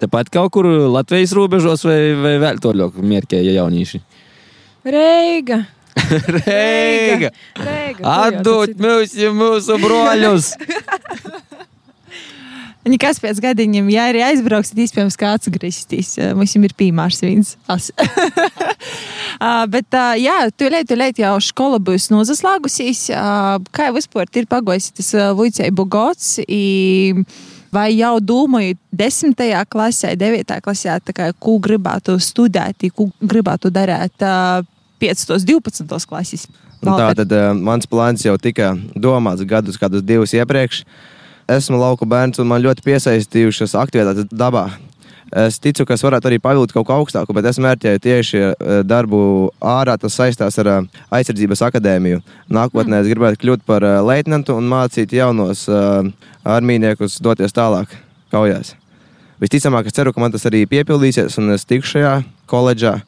Tāpat 0.00 0.30
kaut 0.32 0.54
kur 0.54 0.68
Latvijas 0.94 1.34
robežos 1.36 1.82
vai, 1.84 1.98
vai 2.22 2.36
vēl 2.40 2.62
toļāk 2.62 3.02
mierkēja 3.02 3.58
jaunieši. 3.58 4.00
Reiga! 4.96 5.64
Reiga! 6.46 7.32
Reiga! 7.58 8.14
Atdot 8.28 8.78
mūsu, 8.80 9.34
mūsu 9.36 9.76
broļus! 9.82 10.54
Nekas 12.88 13.18
pēc 13.20 13.42
gadiņiem, 13.44 13.90
ja 13.92 14.06
arī 14.08 14.22
aizbrauksit, 14.24 14.78
iespējams, 14.80 15.18
kāds 15.20 15.50
atgriezīs. 15.50 16.14
Mums 16.36 16.54
jau 16.56 16.62
ir 16.64 16.76
piemērs 16.78 17.22
viens. 17.26 17.56
Ah, 19.40 19.64
Bet, 19.70 19.86
ah, 19.96 20.18
jā, 20.20 20.50
tu 20.52 20.66
lēt 20.68 21.20
jau 21.20 21.32
skola 21.40 21.78
būs 21.80 22.10
nozaslāgusies. 22.12 23.06
Ah, 23.14 23.56
Kā 23.72 23.86
vispār 23.94 24.28
ir 24.36 24.48
pagojis 24.50 24.90
tas 24.92 25.14
vicēju 25.38 25.86
gads? 25.88 26.34
i 26.44 27.14
Vai 27.70 27.92
jau 27.94 28.16
domājat, 28.18 28.80
desmitajā 28.90 29.60
klasē, 29.70 30.16
devītajā 30.18 30.62
klasē, 30.64 30.96
tā 31.06 31.14
kā, 31.14 31.28
ko 31.38 31.54
gribētu 31.62 32.16
studēt, 32.18 32.82
ko 32.90 33.06
gribētu 33.22 33.70
darīt 33.70 34.26
ah, 34.26 34.64
pēc 34.98 35.22
tos 35.28 35.46
12. 35.46 35.86
klases? 36.10 36.48
Un 36.80 36.96
Tā 36.96 37.12
tad 37.14 37.30
uh, 37.36 37.52
mans 37.54 37.86
plāns 37.86 38.24
jau 38.24 38.34
tika 38.40 38.72
domāts 38.96 39.44
gadus, 39.46 39.78
kādus 39.78 40.02
divus 40.02 40.34
iepriekš. 40.34 40.82
Esmu 41.50 41.80
lauku 41.80 42.06
bērns 42.06 42.38
un 42.38 42.46
man 42.46 42.62
ļoti 42.62 42.84
piesaistījušas 42.86 43.74
aktivitātes 43.78 44.28
dabā. 44.30 44.68
Es 45.30 45.60
ticu, 45.62 45.84
ka 45.86 45.94
es 45.94 46.02
varētu 46.02 46.26
arī 46.26 46.40
pavilkt 46.42 46.74
kaut 46.74 46.88
ko 46.88 46.96
augstāku, 46.98 47.34
bet 47.34 47.46
es 47.46 47.58
mērķēju 47.62 48.02
tieši 48.02 48.40
eh, 48.42 48.52
darbu 48.86 49.20
ārā. 49.62 49.94
Tas 49.98 50.16
saistās 50.18 50.58
ar 50.62 50.70
eh, 50.70 51.00
aizsardzības 51.18 51.62
akadēmiju. 51.68 52.22
Nākotnē 52.50 52.98
es 53.02 53.10
gribētu 53.10 53.42
kļūt 53.44 53.64
par 53.66 53.86
eh, 53.86 53.98
leitnantu 54.02 54.58
un 54.58 54.66
mācīt 54.70 55.14
jaunos 55.14 55.68
armijniekus 56.46 57.20
doties 57.22 57.54
tālāk 57.54 57.94
kaujās. 58.34 58.74
Visticamāk, 59.42 59.86
es 59.86 59.96
ceru, 59.96 60.12
ka 60.12 60.22
man 60.22 60.34
tas 60.34 60.46
arī 60.50 60.64
piepildīsies, 60.70 61.38
un 61.40 61.54
es 61.54 61.66
tikšu 61.66 61.94
šajā 61.94 62.14
koledžā 62.50 62.98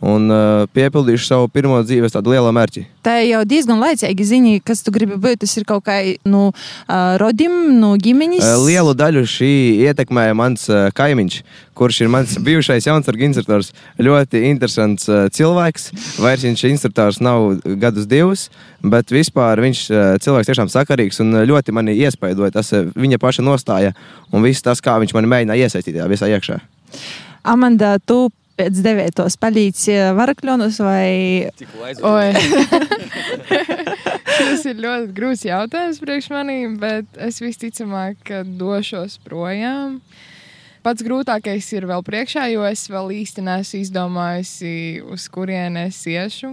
un 0.00 0.30
uh, 0.32 0.64
piepildīšu 0.72 1.26
savu 1.26 1.48
pirmo 1.52 1.78
dzīves 1.84 2.14
tādu 2.14 2.32
lielu 2.32 2.50
mērķi. 2.56 2.86
Tā 3.04 3.18
jau 3.24 3.42
diezgan 3.48 3.80
laicīgi 3.80 4.26
ziņa, 4.30 4.54
kas 4.64 4.80
tu 4.84 4.92
gribi 4.94 5.18
būt. 5.20 5.42
Tas 5.44 5.52
ir 5.60 5.66
kaut 5.68 5.84
kā 5.86 5.98
no 6.28 6.48
uh, 6.50 7.16
rodim, 7.20 7.76
no 7.80 7.92
ģimenes. 8.00 8.44
Uh, 8.44 8.64
Lielu 8.64 8.94
daļu 8.96 9.24
šī 9.28 9.50
ietekmēja 9.88 10.36
mans 10.36 10.66
uh, 10.72 10.88
kaimiņš, 10.96 11.38
kurš 11.76 12.00
ir 12.04 12.12
mans 12.12 12.34
bijušais 12.48 12.88
jaunsargu 12.88 13.28
instruktors. 13.28 13.72
Ļoti 14.00 14.44
interesants 14.48 15.08
uh, 15.12 15.28
cilvēks. 15.36 15.90
Vairs 16.24 16.48
viņš 16.48 16.66
instruktors 16.72 17.20
nav 17.24 17.60
gadus 17.80 18.08
divus, 18.08 18.48
bet 18.80 19.12
vispār 19.12 19.60
viņš 19.66 19.86
uh, 19.92 20.02
cilvēks 20.24 20.52
tiešām 20.52 20.72
sakarīgs 20.72 21.20
un 21.24 21.42
ļoti 21.44 21.76
mani 21.76 21.98
iespaidoja. 22.00 22.56
Tas 22.56 22.72
uh, 22.76 22.88
viņa 22.96 23.20
paša 23.20 23.44
nostāja 23.44 23.92
un 24.32 24.44
viss 24.48 24.64
tas, 24.64 24.80
kā 24.80 24.96
viņš 25.02 25.16
mani 25.16 25.34
mēģināja 25.36 25.68
iesaistīt 25.68 26.00
tajā 26.00 26.08
visā 26.08 26.32
iekšā. 26.32 26.60
Amanda, 27.48 27.96
tu 28.04 28.28
pēc 28.60 28.80
devītos 28.84 29.38
palīdzi 29.40 29.96
varakļonos 30.18 30.80
vai 30.84 31.48
Oi. 32.04 32.32
Tas 34.40 34.64
ir 34.68 34.80
ļoti 34.80 35.14
grūts 35.16 35.44
jautājums 35.48 36.00
priekš 36.02 36.30
manīm, 36.32 36.76
bet 36.80 37.20
es 37.20 37.40
visticamāk, 37.42 38.20
ka 38.26 38.42
došos 38.44 39.18
projām. 39.24 39.98
Pats 40.84 41.04
grūtākais 41.04 41.66
ir 41.76 41.84
vēl 41.90 42.04
priekšā, 42.04 42.46
jo 42.54 42.64
es 42.64 42.86
vēl 42.88 43.12
īsti 43.20 43.44
neesmu 43.44 43.80
izdomājusi, 43.84 44.74
uz 45.12 45.26
kurieni 45.32 45.86
es 45.90 45.98
iešu. 46.08 46.52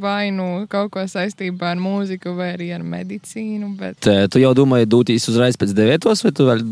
Vai 0.00 0.30
nu 0.32 0.64
kaut 0.72 0.90
ko 0.94 1.02
saistībā 1.08 1.74
ar 1.74 1.80
mūziku, 1.80 2.32
vai 2.36 2.54
arī 2.54 2.70
ar 2.76 2.84
medicīnu. 2.88 3.70
Bet... 3.80 3.98
T, 4.04 4.16
Tu 4.32 4.40
jau 4.40 4.52
domāji, 4.56 4.88
dūtīs 4.88 5.28
uzreiz 5.32 5.60
pēc 5.60 5.74
devietos, 5.76 6.24
vai 6.24 6.32
tu 6.36 6.48
vēl 6.48 6.64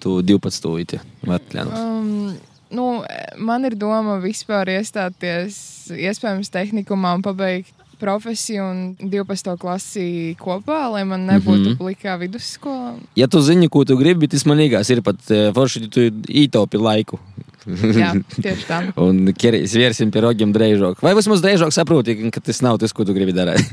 tu 0.00 0.18
12. 0.24 0.68
vīti? 0.76 1.00
Um, 1.26 2.36
nu, 2.70 3.02
man 3.38 3.64
ir 3.68 3.76
doma 3.78 4.18
vispār 4.22 4.70
iestāties, 4.76 5.58
iespējams, 5.94 6.52
tehnikumā 6.54 7.16
un 7.18 7.24
pabeigt 7.26 7.74
profesiju 7.96 8.64
un 8.64 8.80
12. 9.00 9.56
klasi 9.60 10.36
kopā, 10.40 10.82
lai 10.92 11.04
man 11.08 11.26
nebūtu 11.28 11.62
mm. 11.62 11.72
-hmm. 11.72 11.78
plikā 11.80 12.16
vidusskolā. 12.20 12.94
Ja 13.16 13.28
tu 13.28 13.40
zini, 13.40 13.68
ko 13.68 13.84
tu 13.84 13.96
gribi, 13.96 14.28
tas 14.28 14.44
man 14.46 14.58
liekas, 14.60 14.90
ir 14.90 15.02
pat 15.02 15.30
eh, 15.30 15.52
forši, 15.54 15.82
ja 15.82 15.88
tu 15.88 16.00
ītopi 16.28 16.80
laiku. 16.80 17.18
Jā, 17.66 18.12
tieši 18.44 18.68
tā. 18.68 18.82
Un 19.00 19.32
ķerīs 19.32 19.74
viersim 19.74 20.10
pie 20.10 20.22
rogiem 20.22 20.52
drēžāk. 20.52 21.02
Vai 21.02 21.14
vismaz 21.18 21.42
drēžāk 21.42 21.72
saproti, 21.72 22.30
ka 22.30 22.40
tas 22.40 22.62
nav 22.62 22.78
tas, 22.78 22.92
ko 22.92 23.04
tu 23.04 23.14
gribi 23.16 23.32
darīt? 23.32 23.72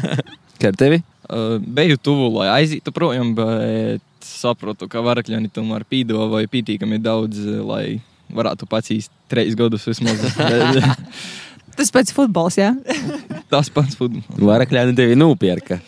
Kā 0.60 0.70
ar 0.70 0.78
tevi? 0.78 1.02
Uh, 1.28 1.58
Beju 1.58 1.98
tuvu, 1.98 2.30
lai 2.38 2.48
aizietu 2.62 2.92
projām, 2.92 3.34
bet 3.34 4.02
saprotu, 4.24 4.88
ka 4.88 5.02
varakļi 5.04 5.50
tomēr 5.52 5.84
pīdāvāja 5.88 6.48
pietiekami 6.48 6.98
daudz, 7.02 7.40
lai 7.64 8.00
varētu 8.32 8.68
pacīst 8.70 9.12
trīs 9.30 9.56
gadus 9.58 9.86
vismaz. 9.88 10.22
Tas 11.78 11.90
pats 11.90 12.14
futbols, 12.14 12.56
jā. 12.60 12.70
Tas 13.52 13.70
pats 13.74 13.98
futbols. 13.98 14.38
Varakļāni 14.38 14.94
tevi 14.96 15.18
nopirka. 15.18 15.80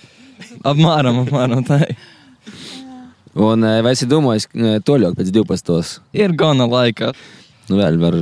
Apmēram, 0.66 1.22
apmēram 1.22 1.62
tā. 1.66 1.80
Un 3.36 3.66
eh, 3.68 3.80
vai 3.84 3.92
esi 3.94 4.08
domājis 4.10 4.48
eh, 4.56 4.78
to 4.84 4.96
ļoti 4.98 5.20
pēc 5.20 5.32
12. 5.34 5.98
Ir 6.16 6.34
gana 6.38 6.66
laika. 6.70 7.12
Nu, 7.66 7.78
vēl 7.80 7.98
var 8.00 8.18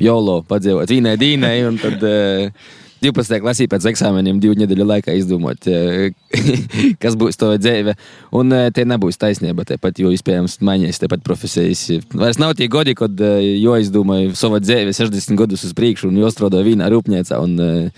jolo 0.00 0.40
padzīvot 0.48 0.90
vīnai, 0.92 1.16
dīnai, 1.20 1.56
un 1.68 1.76
tad 1.76 2.00
uh, 2.08 2.68
12. 3.04 3.40
klasī 3.44 3.66
pēc 3.70 3.86
eksāmeniem 3.92 4.40
divu 4.40 4.56
nedēļu 4.58 4.86
laikā 4.88 5.14
izdomāt, 5.18 5.68
uh, 5.68 6.10
kas 7.02 7.16
būs 7.18 7.40
to 7.40 7.52
dzīve. 7.60 7.96
Un 8.36 8.52
uh, 8.54 8.68
tie 8.74 8.86
nebūs 8.88 9.20
taisnība, 9.20 9.66
tāpat, 9.68 10.00
jo 10.02 10.12
iespējams 10.14 10.58
mainīs 10.64 11.02
tāpat 11.02 11.24
profesijas. 11.26 11.86
Vairs 12.14 12.40
nav 12.42 12.56
tie 12.58 12.70
godi, 12.72 12.96
kad 12.98 13.16
uh, 13.20 13.40
jo 13.42 13.76
izdomāju 13.80 14.36
savu 14.38 14.62
dzīvi 14.62 14.96
60 14.96 15.40
gadus 15.40 15.66
uz 15.68 15.74
priekšu 15.76 16.10
un 16.10 16.22
jo 16.22 16.30
strādāju 16.32 16.72
vīnā 16.72 16.92
rūpniecā. 16.92 17.42
Un, 17.42 17.90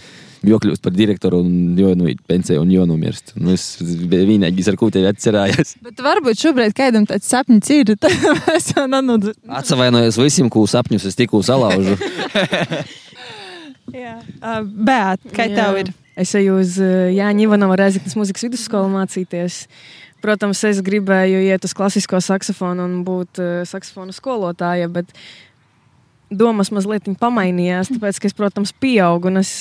Jo 0.46 0.60
kļūst 0.62 0.84
par 0.84 0.94
direktoru, 0.94 1.40
un 1.42 1.78
jau 1.78 1.94
nu 1.98 2.12
pensiju, 2.30 2.60
un 2.62 2.70
jau 2.70 2.84
nomirst. 2.86 3.32
Nu, 3.34 3.56
es 3.56 3.80
vienīgais, 3.82 4.68
ar 4.70 4.76
ko 4.78 4.86
tevi 4.94 5.08
atcerējos. 5.10 5.74
Bet 5.82 5.98
varbūt 6.04 6.38
šobrīd 6.38 6.76
kādam 6.78 7.08
tāds 7.10 7.26
sapnis 7.26 7.70
ir. 7.74 7.96
Nenodzu. 8.88 9.34
Atvainojos 9.50 10.20
visiem, 10.22 10.50
ko 10.52 10.62
sapņus 10.70 11.08
es 11.10 11.18
tikko 11.18 11.42
salaužu. 11.46 11.98
Uh, 13.88 14.60
Bet, 14.64 15.24
kā 15.34 15.48
Jā. 15.48 15.62
tev 15.62 15.80
ir? 15.82 15.92
Es 16.18 16.34
eju 16.34 16.58
uz 16.58 16.76
Jāņa 16.82 17.44
Ivanova 17.46 17.78
Rezeknas 17.78 18.16
muzikas 18.18 18.44
vidusskolu 18.48 18.90
mācīties. 18.90 19.66
Protams, 20.18 20.64
es 20.66 20.80
gribēju 20.82 21.44
iet 21.46 21.62
uz 21.62 21.74
klasisko 21.78 22.18
saksofonu 22.24 22.88
un 22.88 22.96
būt 23.06 23.38
uh, 23.38 23.60
saksofona 23.68 24.14
skolotāja, 24.16 24.88
bet 24.90 25.14
domas 26.28 26.72
mazliet 26.74 27.06
pamainījās. 27.20 27.92
Tāpēc, 27.94 28.20
ka 28.20 28.28
es, 28.28 28.36
protams, 28.36 28.72
pieaugu. 28.82 29.30
Un 29.30 29.40
es, 29.40 29.52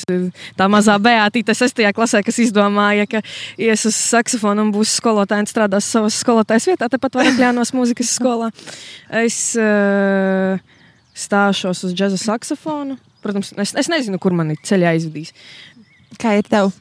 tā 0.57 0.67
mazā 0.71 0.97
beatīte, 1.01 1.55
sestajā 1.55 1.93
klasē, 1.95 2.23
kas 2.25 2.41
izdomāja, 2.43 3.07
ka 3.09 3.21
ies 3.61 3.85
uz 3.87 3.95
saksofonu 3.95 4.65
un 4.65 4.73
būs 4.75 4.97
skolotāja 4.99 5.45
un 5.45 5.49
strādās 5.49 5.87
savas 5.87 6.17
skolotājas 6.23 6.67
vietā, 6.71 6.89
tepat 6.91 7.19
Varakļānos 7.21 7.73
muzikas 7.77 8.11
skolā. 8.17 8.51
Es 9.23 9.39
uh, 9.61 10.57
stāšos 11.17 11.85
uz 11.87 11.95
džēza 11.95 12.19
saksofonu. 12.21 12.99
Protams, 13.23 13.53
es, 13.57 13.73
es 13.77 13.89
nezinu, 13.91 14.19
kur 14.21 14.35
mani 14.37 14.57
ceļā 14.67 14.93
aizvedīs. 14.95 15.33
Kā 16.21 16.37
ir 16.39 16.47
tev? 16.47 16.71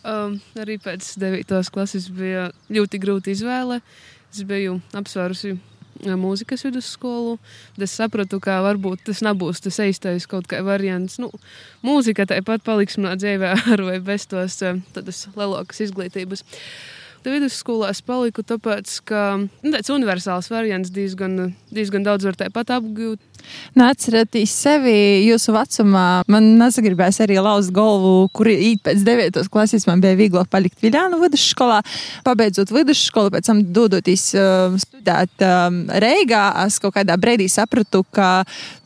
Um, 0.00 0.38
arī 0.56 0.78
pēc 0.80 1.04
9. 1.20 1.58
klases 1.74 2.08
bija 2.14 2.48
ļoti 2.72 3.00
grūti 3.02 3.34
izvēle. 3.34 3.80
Es 4.30 4.44
biju 4.48 4.78
apsvērusi 4.96 5.52
uh, 5.56 6.14
mūzikas 6.20 6.64
vidusskolu. 6.64 7.34
Es 7.76 7.98
sapratu, 7.98 8.40
ka 8.40 8.60
varbūt 8.64 9.04
tas 9.10 9.20
nebūs 9.26 9.60
tas 9.64 9.80
īstais 9.84 10.28
kaut 10.30 10.48
kāds 10.48 10.64
variants. 10.64 11.18
Nu, 11.20 11.28
mūzika 11.84 12.24
tāpat 12.30 12.64
paliks 12.64 12.96
manā 13.00 13.18
dzīvē, 13.20 13.52
ar 13.74 13.84
vai 13.88 13.98
bez 14.04 14.24
tos 14.30 14.60
uh, 14.64 14.80
lielākas 15.36 15.84
izglītības. 15.88 16.46
Tad 17.20 17.34
vidusskolā 17.34 17.90
es 17.92 18.00
paliku, 18.00 18.40
tāpēc, 18.46 18.92
ka 19.04 19.24
nu, 19.42 19.72
tāds 19.74 19.90
universāls 19.92 20.48
variants 20.48 20.88
diezgan, 20.94 21.50
diezgan 21.68 22.06
daudz 22.06 22.24
var 22.24 22.38
tāpat 22.40 22.72
apgūt. 22.78 23.20
Nu, 23.76 23.84
atcerieties 23.86 24.52
sevi 24.52 24.94
jūsu 25.26 25.52
vecumā. 25.52 26.04
Man 26.32 26.48
nesagribējās 26.60 27.20
arī 27.24 27.36
lauzt 27.44 27.74
galvu, 27.76 28.28
kur 28.36 28.48
īt 28.52 28.80
pēc 28.86 29.04
9. 29.04 29.40
klases. 29.52 29.84
Man 29.88 30.00
bija 30.00 30.16
vieglāk 30.16 30.48
palikt 30.52 30.80
Viljānu 30.84 31.20
vidusskolā. 31.20 31.80
Pabeidzot 32.24 32.72
vidusskolu, 32.72 33.32
pēc 33.34 33.50
tam 33.50 33.62
dodoties 33.76 34.30
uh, 34.36 34.76
studēt 34.80 35.44
um, 35.44 35.82
Reigā, 36.04 36.44
es 36.66 36.80
kaut 36.80 36.96
kādā 36.96 37.16
brīdī 37.20 37.50
sapratu, 37.52 38.04
ka 38.16 38.30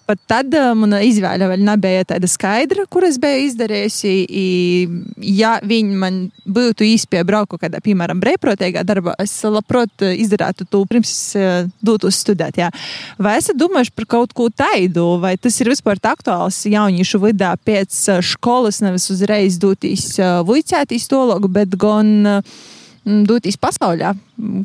pat 0.07 0.21
tad 0.31 0.55
uh, 0.57 0.73
mana 0.79 1.01
izvēle 1.05 1.49
vēl 1.51 1.65
nebija 1.65 2.05
tāda 2.13 2.29
skaidra, 2.31 2.85
kur 2.91 3.07
es 3.09 3.19
biju 3.23 3.47
izdarījusi. 3.49 4.15
Ja 5.35 5.57
viņi 5.65 5.99
man 6.01 6.21
būtu 6.45 6.87
īstenībā 6.87 7.45
kādā, 7.61 7.81
piemēram, 7.85 8.21
brīvprātīgā 8.23 8.85
darbā, 8.87 9.17
es 9.23 9.35
labprāt 9.45 10.05
izdarītu 10.11 10.69
to 10.71 10.85
pirms 10.91 11.15
es 11.15 11.35
uh, 11.39 11.71
dotos 11.85 12.21
studēt. 12.25 12.61
Jā. 12.61 12.71
Vai 13.23 13.37
esat 13.41 13.59
domājuši 13.61 13.95
par 13.97 14.09
kaut 14.17 14.37
ko 14.37 14.49
tādu, 14.51 15.07
vai 15.23 15.37
tas 15.41 15.59
ir 15.61 15.73
vispār 15.73 16.01
aktuāls 16.05 16.65
jauniešu 16.69 17.21
vidū 17.23 17.53
pēc 17.65 17.99
skolas, 18.35 18.83
nevis 18.85 19.11
uzreiz 19.15 19.59
doties 19.63 20.15
vicētīs 20.49 21.09
to 21.11 21.25
logu, 21.33 21.51
bet 21.53 21.77
gan 21.81 22.15
uh, 22.39 22.57
doties 23.05 23.57
pasaulē, 23.61 24.15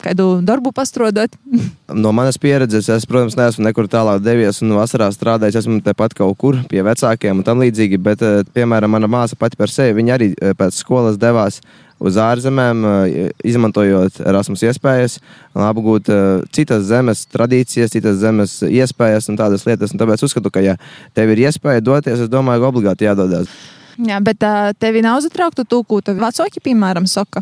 kādu 0.03 0.39
darbu 0.45 0.73
pastrodot? 0.75 1.35
No 1.89 2.11
manas 2.13 2.37
pieredzes, 2.37 2.85
es, 2.93 3.05
protams, 3.09 3.33
neesmu 3.33 3.63
nekur 3.65 3.87
tālāk 3.89 4.21
devies 4.21 4.59
un 4.61 4.75
vasarā 4.77 5.07
strādājis. 5.09 5.63
Esmu 5.63 5.79
tepat 5.81 6.13
kaut 6.13 6.37
kur 6.37 6.59
pie 6.69 6.83
vecākiem 6.85 7.41
un 7.41 7.45
tam 7.47 7.63
līdzīgi. 7.63 7.97
Bet, 8.05 8.21
eh, 8.21 8.43
piemēram, 8.53 8.93
mana 8.93 9.09
māsa 9.09 9.33
pati 9.39 9.57
par 9.57 9.73
sevi, 9.73 9.97
viņa 9.97 10.13
arī 10.13 10.27
eh, 10.35 10.53
pēc 10.53 10.77
skolas 10.77 11.17
devās 11.17 11.57
uz 11.97 12.19
ārzemēm, 12.21 12.85
eh, 12.85 13.31
izmantojot 13.41 14.21
Erasmus 14.21 14.67
iespējas, 14.69 15.17
apgūt 15.57 16.13
citas 16.53 16.85
zemes 16.91 17.25
tradīcijas, 17.33 17.95
citas 17.97 18.21
zemes 18.21 18.59
iespējas 18.69 19.33
un 19.33 19.41
tādas 19.41 19.65
lietas. 19.65 19.89
Un 19.89 20.05
tāpēc 20.05 20.27
uzskatu, 20.29 20.53
ka, 20.53 20.61
ja 20.61 20.77
tev 21.17 21.33
ir 21.33 21.47
iespēja 21.49 21.81
doties, 21.81 22.21
es 22.21 22.29
domāju, 22.29 22.61
ka 22.61 22.69
obligāti 22.69 23.09
jādodas. 23.09 23.49
Jā, 23.97 24.21
bet 24.23 24.45
tevi 24.77 25.01
nav 25.01 25.23
uztraukta 25.25 25.65
to, 25.65 25.81
ko 25.83 26.05
tev 26.05 26.21
vecāki, 26.21 26.61
piemēram, 26.69 27.09
saka. 27.09 27.41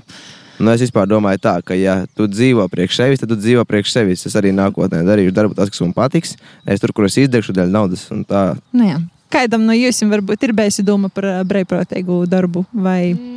Nu, 0.57 0.73
es 0.73 0.89
domāju, 0.89 1.41
tā, 1.43 1.55
ka, 1.61 1.75
ja 1.77 1.99
tu 2.17 2.25
dzīvo 2.25 2.65
priekš 2.71 2.97
sevis, 2.97 3.21
tad 3.21 3.29
tu 3.29 3.37
dzīvo 3.37 3.65
priekš 3.69 3.93
sevis. 3.93 4.25
Es 4.25 4.35
arī 4.39 4.53
nākotnē 4.55 5.03
darīšu 5.05 5.35
darbu, 5.35 5.57
tas, 5.57 5.69
kas 5.69 5.83
man 5.85 5.93
patiks. 5.93 6.35
Es 6.65 6.81
tur, 6.81 6.93
kur 6.97 7.05
es 7.05 7.17
izdegšu 7.21 7.53
dēļ 7.57 7.73
naudas. 7.73 8.07
Nu, 8.09 8.87
jā. 8.87 8.99
Kādam 9.33 9.65
no 9.67 9.75
jums 9.75 10.01
varbūt 10.07 10.47
ir 10.47 10.55
bijusi 10.55 10.85
doma 10.87 11.11
par 11.13 11.27
ā, 11.29 11.39
brīvprātīgu 11.47 12.23
darbu? 12.31 12.65
Vai... 12.73 13.13
Mm, 13.13 13.36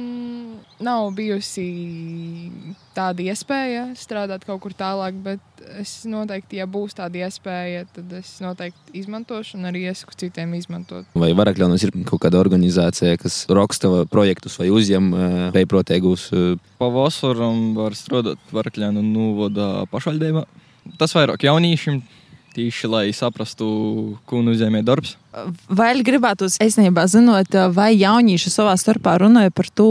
nav 0.85 1.11
bijusi 1.17 1.65
tāda 2.97 3.25
iespēja 3.31 3.91
strādāt 3.99 4.45
kaut 4.49 4.63
kur 4.65 4.75
tālāk, 4.77 5.17
bet 5.25 5.65
es 5.81 5.93
noteikti, 6.09 6.59
ja 6.61 6.67
būs 6.71 6.97
tāda 6.99 7.27
iespēja, 7.27 7.85
tad 7.95 8.13
es 8.19 8.33
noteikti 8.43 8.97
izmantošu 9.03 9.59
un 9.59 9.69
arī 9.71 9.85
iesaku 9.91 10.17
citiem 10.25 10.55
izmantot. 10.59 11.09
Vai 11.19 11.31
Varakļānos 11.37 11.85
ir 11.87 11.95
kaut 12.09 12.25
kāda 12.25 12.41
organizācija, 12.41 13.19
kas 13.21 13.43
raksta 13.51 14.07
projektus 14.11 14.59
vai 14.61 14.71
uzņem 14.75 15.11
brīvprātīgus? 15.57 16.31
Pavasaram 16.81 17.71
var 17.79 17.97
strādāt 17.99 18.41
Varakļānu 18.57 19.05
novodā 19.05 19.71
pašvaldībā. 19.93 20.47
Tas 21.01 21.13
vairāk 21.15 21.45
jauniešiem, 21.45 22.01
tīši 22.55 22.91
lai 22.91 23.05
saprastu, 23.15 23.67
ko 24.29 24.41
nozīmē 24.45 24.83
darbs. 24.87 25.15
Vai 25.71 25.93
gribētu, 26.03 26.49
es 26.63 26.77
nebā 26.81 27.05
zinot, 27.11 27.55
vai 27.75 27.93
jaunieši 27.95 28.51
savā 28.51 28.75
starpā 28.81 29.17
runāja 29.23 29.53
par 29.55 29.71
to, 29.71 29.91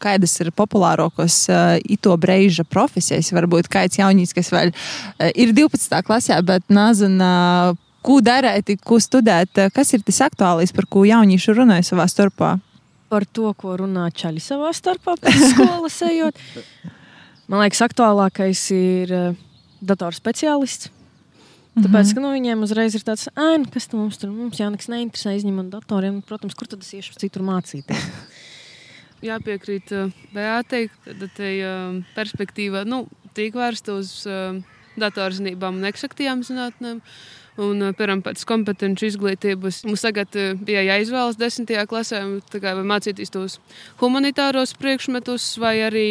kādas 0.00 0.34
ir 0.40 0.52
populārākās 0.56 1.44
ito 1.92 2.16
brīža 2.20 2.64
profesijas. 2.68 3.32
Varbūt 3.36 3.68
kāds 3.72 4.00
jaunietis, 4.00 4.34
kas 4.36 4.52
vēl 4.54 4.72
eh, 4.72 5.32
ir 5.36 5.52
12. 5.56 6.00
klasē, 6.06 6.40
bet 6.46 6.64
nezina, 6.72 7.74
ko 8.02 8.18
darīt, 8.24 8.74
ko 8.84 8.98
studēt. 9.02 9.66
Kas 9.74 9.92
ir 9.92 10.04
tas 10.06 10.22
aktuālais, 10.28 10.72
par 10.74 10.88
ko 10.90 11.04
jaunieši 11.08 11.56
runāja 11.58 11.92
savā 11.92 12.08
starpā? 12.10 12.56
Par 13.12 13.28
to, 13.28 13.52
ko 13.58 13.76
runā 13.82 14.08
čaļi 14.16 14.40
savā 14.40 14.72
starpā 14.76 15.18
pēc 15.20 15.46
skolas 15.52 16.00
ejot. 16.08 16.40
Man 17.52 17.60
liekas, 17.60 17.82
aktuālākais 17.84 18.64
ir 18.72 19.12
uh, 19.12 19.38
datorspeciālists. 19.84 20.88
Tāpēc, 21.72 22.10
ka 22.12 22.20
nu, 22.20 22.30
viņiem 22.34 22.64
uzreiz 22.66 22.92
ir 22.98 23.04
tāds, 23.06 23.30
ah, 23.32 23.54
kas 23.72 23.86
tam 23.88 24.02
mums 24.02 24.18
tur 24.20 24.28
mums 24.28 24.58
jau 24.60 24.68
nekas 24.68 24.90
neinteresē, 24.92 25.32
izņemot 25.38 25.70
datoriem. 25.72 26.18
Protams, 26.28 26.56
kur 26.58 26.68
tad 26.68 26.84
es 26.84 26.90
iešu 26.98 27.16
citur 27.16 27.44
mācīties? 27.46 28.02
Jāpiekrīt 29.28 29.94
uh, 29.96 30.12
Beatai, 30.34 30.82
ka 31.06 31.14
tā 31.38 31.52
uh, 31.62 31.96
perspektīva 32.12 32.82
nu, 32.84 33.06
tiek 33.38 33.56
vērsta 33.56 33.96
uz 33.96 34.10
uh, 34.28 34.58
datorzinībām 35.00 35.80
un 35.80 35.88
eksaktajām 35.88 36.44
zinātnēm. 36.44 37.00
Un, 37.60 37.82
uh, 37.84 37.92
piemēram, 37.92 38.22
pēc 38.24 38.46
kompetenci 38.48 39.10
izglītības 39.10 39.82
mums 39.84 40.04
tagad 40.04 40.32
uh, 40.40 40.54
bija 40.56 40.86
jāizvēlas 40.86 41.36
desmitajā 41.40 41.84
klasē, 41.90 42.22
tā 42.48 42.62
kā 42.62 42.72
vai 42.78 42.84
mācīties 42.94 43.32
tos 43.34 43.58
humanitāros 44.00 44.72
priekšmetus 44.80 45.50
vai 45.60 45.74
arī 45.84 46.06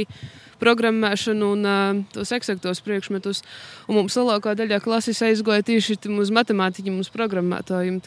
programmēšanu 0.62 1.48
un 1.56 1.66
uh, 1.66 2.02
tos 2.14 2.30
eksaktos 2.38 2.84
priekšmetus. 2.86 3.42
Un 3.90 3.98
mums 3.98 4.18
lielākā 4.20 4.54
daļa 4.60 4.84
klases 4.86 5.24
aizgoja 5.26 5.66
tieši 5.66 5.98
uz 6.14 6.30
matemātiķiem, 6.30 7.00
uz 7.02 7.10
programmētājiem. 7.14 7.98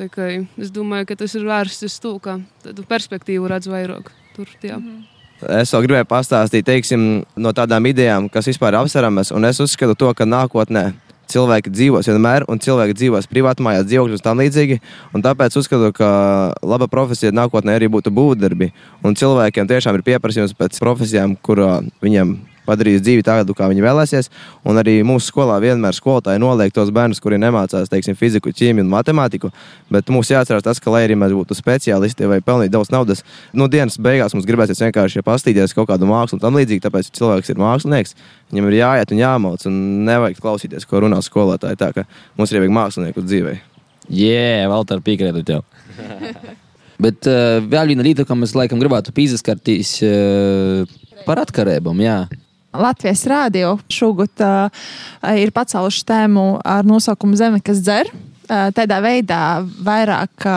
Es 0.63 0.71
domāju, 0.71 1.11
ka 1.11 1.19
tas 1.25 1.35
ir 1.35 1.49
vērsts 1.49 1.89
uz 1.91 1.99
to, 2.05 2.15
ka 2.23 2.39
tādu 2.63 2.87
perspektīvu 2.87 3.51
redz 3.51 3.67
vairāk. 3.71 4.15
Tur, 4.37 4.51
jā. 4.63 4.79
Es 5.59 5.75
vēl 5.75 5.89
gribēju 5.89 6.07
pastāstīt 6.09 6.65
teiksim, 6.65 7.25
no 7.37 7.51
tādām 7.53 7.91
idejām, 7.91 8.31
kas 8.33 8.47
vispār 8.49 8.73
ir 8.73 8.85
apsveramas. 8.85 9.35
Un 9.35 9.45
es 9.51 9.59
uzskatu, 9.61 9.97
to, 9.99 10.13
ka 10.17 10.25
nākotnē 10.25 10.93
cilvēki 11.31 11.73
dzīvos 11.75 12.09
vienmēr, 12.11 12.47
un 12.51 12.63
cilvēki 12.63 12.97
dzīvos 13.01 13.29
privātumās, 13.31 13.85
dzīvokļos 13.89 14.23
un 14.23 14.27
tam 14.29 14.43
līdzīgi. 14.43 14.81
Un 15.17 15.25
tāpēc 15.25 15.59
uzskatu, 15.61 15.93
ka 15.97 16.09
laba 16.63 16.89
profesija 16.91 17.35
nākotnē 17.35 17.77
arī 17.79 17.91
būtu 17.93 18.13
būvdarbi. 18.15 18.73
Un 19.05 19.19
cilvēkiem 19.19 19.71
tiešām 19.71 19.99
ir 19.99 20.07
pieprasījums 20.07 20.57
pēc 20.59 20.81
profesijām, 20.83 21.37
kur 21.41 21.63
viņiem 22.05 22.37
padarījis 22.67 23.03
dzīvi 23.05 23.25
tādu, 23.27 23.55
kā 23.57 23.69
viņi 23.71 23.85
vēlēsies. 23.85 24.31
Un 24.69 24.81
arī 24.81 24.97
mūsu 25.07 25.31
skolā 25.31 25.57
vienmēr 25.63 25.97
skolotāji 25.97 26.43
noliek 26.43 26.75
tos 26.75 26.93
bērnus, 26.95 27.21
kuri 27.23 27.39
nemācās 27.43 27.91
teiksim, 27.93 28.17
fiziku, 28.19 28.53
ķīmiju 28.55 28.87
un 28.87 28.93
matemātiku. 28.93 29.51
Bet 29.93 30.11
mums 30.13 30.33
jāatcerās 30.33 30.65
tas, 30.67 30.81
ka, 30.83 30.93
lai 30.95 31.05
arī 31.09 31.19
mēs 31.21 31.35
būtu 31.37 31.57
speciālisti 31.59 32.31
vai 32.31 32.41
pelnītu 32.45 32.75
daudz 32.75 32.93
naudas, 32.95 33.25
nu, 33.53 33.69
dienas 33.73 33.99
beigās 34.01 34.35
mums 34.37 34.49
gribēsies 34.49 34.83
vienkārši 34.87 35.25
pastīties 35.27 35.77
kaut 35.77 35.91
kādu 35.93 36.09
mākslu 36.11 36.39
un 36.39 36.45
tam 36.45 36.59
līdzīgi. 36.59 36.85
Tāpēc, 36.85 37.13
cilvēks 37.17 37.53
ir 37.53 37.63
mākslinieks, 37.63 38.17
viņam 38.53 38.71
ir 38.71 38.81
jāiet 38.81 39.15
un 39.15 39.23
jāmauc, 39.23 39.69
un 39.71 39.79
nevajag 40.09 40.43
klausīties, 40.43 40.89
ko 40.89 41.05
runā 41.05 41.21
skolotāji. 41.25 41.81
Tā 41.81 41.93
kā 41.97 42.09
mums 42.39 42.53
ir 42.53 42.65
vajag 42.65 42.77
mākslinieku 42.81 43.25
dzīvē. 43.25 43.57
Jē, 44.13 44.67
Valter, 44.69 45.01
piekrītu 45.05 45.45
tev. 45.49 45.65
Bet 47.05 47.27
uh, 47.27 47.59
vēl 47.67 47.93
viena 47.93 48.05
lieta, 48.07 48.27
ko 48.27 48.37
mēs 48.39 48.55
laikam 48.57 48.81
gribētu 48.83 49.15
pīzaskartīs 49.17 49.97
uh, 50.07 50.97
par 51.27 51.43
atkarībām. 51.43 52.03
Latvijas 52.75 53.25
rādio 53.31 53.77
šogad 53.93 54.45
ir 55.39 55.53
pacēluši 55.55 56.05
tēmu 56.09 56.47
ar 56.65 56.87
nosaukumu 56.89 57.39
Zeme, 57.39 57.63
kas 57.65 57.83
dzer. 57.85 58.11
Tādā 58.45 58.99
veidā 59.01 59.63
vairāk 59.87 60.49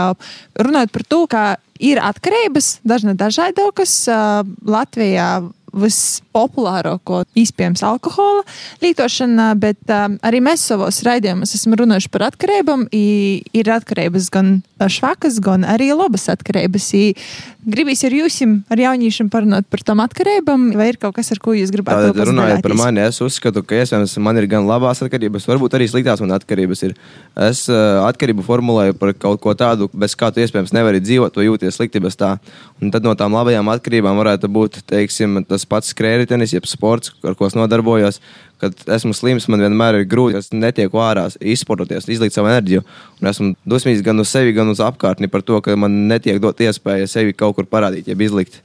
runājot 0.60 0.92
par 0.92 1.06
to, 1.08 1.22
ka 1.32 1.44
ir 1.80 2.02
atkarības, 2.04 2.80
dažne 2.88 3.16
dažādokas. 3.18 3.94
Uh, 4.10 4.42
Latvijā 4.68 5.30
vispopulārāko 5.78 7.22
iespējams 7.38 7.84
alkohola 7.86 8.44
lietošana, 8.82 9.50
bet 9.60 9.92
um, 9.94 10.16
arī 10.26 10.40
mēs 10.44 10.64
savos 10.70 11.02
raidījumos 11.06 11.54
esam 11.58 11.76
runājuši 11.78 12.12
par 12.14 12.28
atkarībām. 12.32 12.88
Ir 12.92 13.72
atkarības 13.76 14.32
gan 14.34 14.58
švakas, 14.82 15.42
gan 15.44 15.68
arī 15.68 15.92
labas 15.94 16.28
atkarības. 16.34 16.88
I 16.98 17.06
gribīs 17.68 18.04
ar 18.08 18.16
jums, 18.16 18.38
ar 18.72 18.82
jauniešiem 18.82 19.30
parunāt 19.32 19.68
par 19.72 19.84
tām 19.86 20.02
atkarībām, 20.04 20.70
vai 20.78 20.90
ir 20.94 21.00
kaut 21.02 21.18
kas, 21.18 21.30
ar 21.36 21.42
ko 21.44 21.54
jūs 21.58 21.72
gribētu 21.74 22.10
pateikt? 22.14 22.30
Runājot 22.32 22.64
par 22.66 22.76
mani, 22.80 23.04
es 23.04 23.20
uzskatu, 23.24 23.64
ka 23.68 23.82
iespējams 23.82 24.16
man 24.24 24.40
ir 24.40 24.48
gan 24.52 24.68
labās 24.70 25.04
atkarības, 25.06 25.48
varbūt 25.50 25.78
arī 25.78 25.90
sliktās 25.92 26.24
man 26.24 26.36
atkarības. 26.38 26.84
Ir. 26.88 26.96
Es 27.48 27.66
uh, 27.72 28.02
atkarību 28.08 28.46
formulēju 28.48 28.98
par 29.02 29.14
kaut 29.20 29.44
ko 29.44 29.56
tādu, 29.58 29.90
bez 29.94 30.16
kā 30.18 30.32
tu 30.32 30.44
iespējams 30.44 30.74
nevari 30.76 31.04
dzīvot, 31.04 31.36
tu 31.36 31.46
jūties 31.46 31.80
slikti 31.80 32.04
bez 32.04 32.18
tā. 32.20 32.36
Un 32.82 32.94
tad 32.94 33.06
no 33.06 33.16
tām 33.18 33.36
labajām 33.36 33.72
atkarībām 33.74 34.20
varētu 34.22 34.52
būt, 34.54 34.82
teiksim, 34.90 35.42
tas 35.48 35.68
pats 35.68 35.94
skrējēji, 35.96 36.54
jeb 36.56 36.70
sports, 36.70 37.14
ar 37.28 37.36
ko 37.38 37.50
es 37.50 37.58
nodarbojos. 37.58 38.22
Kad 38.62 38.88
esmu 38.98 39.14
slims, 39.14 39.46
man 39.52 39.62
vienmēr 39.62 40.00
ir 40.00 40.08
grūti. 40.10 40.40
Es 40.40 40.52
netieku 40.54 41.02
ārā, 41.04 41.28
izsportoties, 41.40 42.08
izlikt 42.10 42.34
savu 42.34 42.50
enerģiju. 42.50 42.84
Un 43.22 43.32
esmu 43.32 43.52
dusmīgs 43.70 44.02
gan 44.06 44.24
uz 44.24 44.32
sevi, 44.34 44.56
gan 44.58 44.72
uz 44.74 44.82
apkārtni 44.84 45.30
par 45.30 45.46
to, 45.46 45.60
ka 45.62 45.76
man 45.78 46.08
netiek 46.10 46.42
dot 46.42 46.62
iespēja 46.66 47.10
sevi 47.12 47.38
kaut 47.38 47.58
kur 47.58 47.70
parādīt, 47.70 48.10
jeb 48.10 48.24
izlikt. 48.26 48.62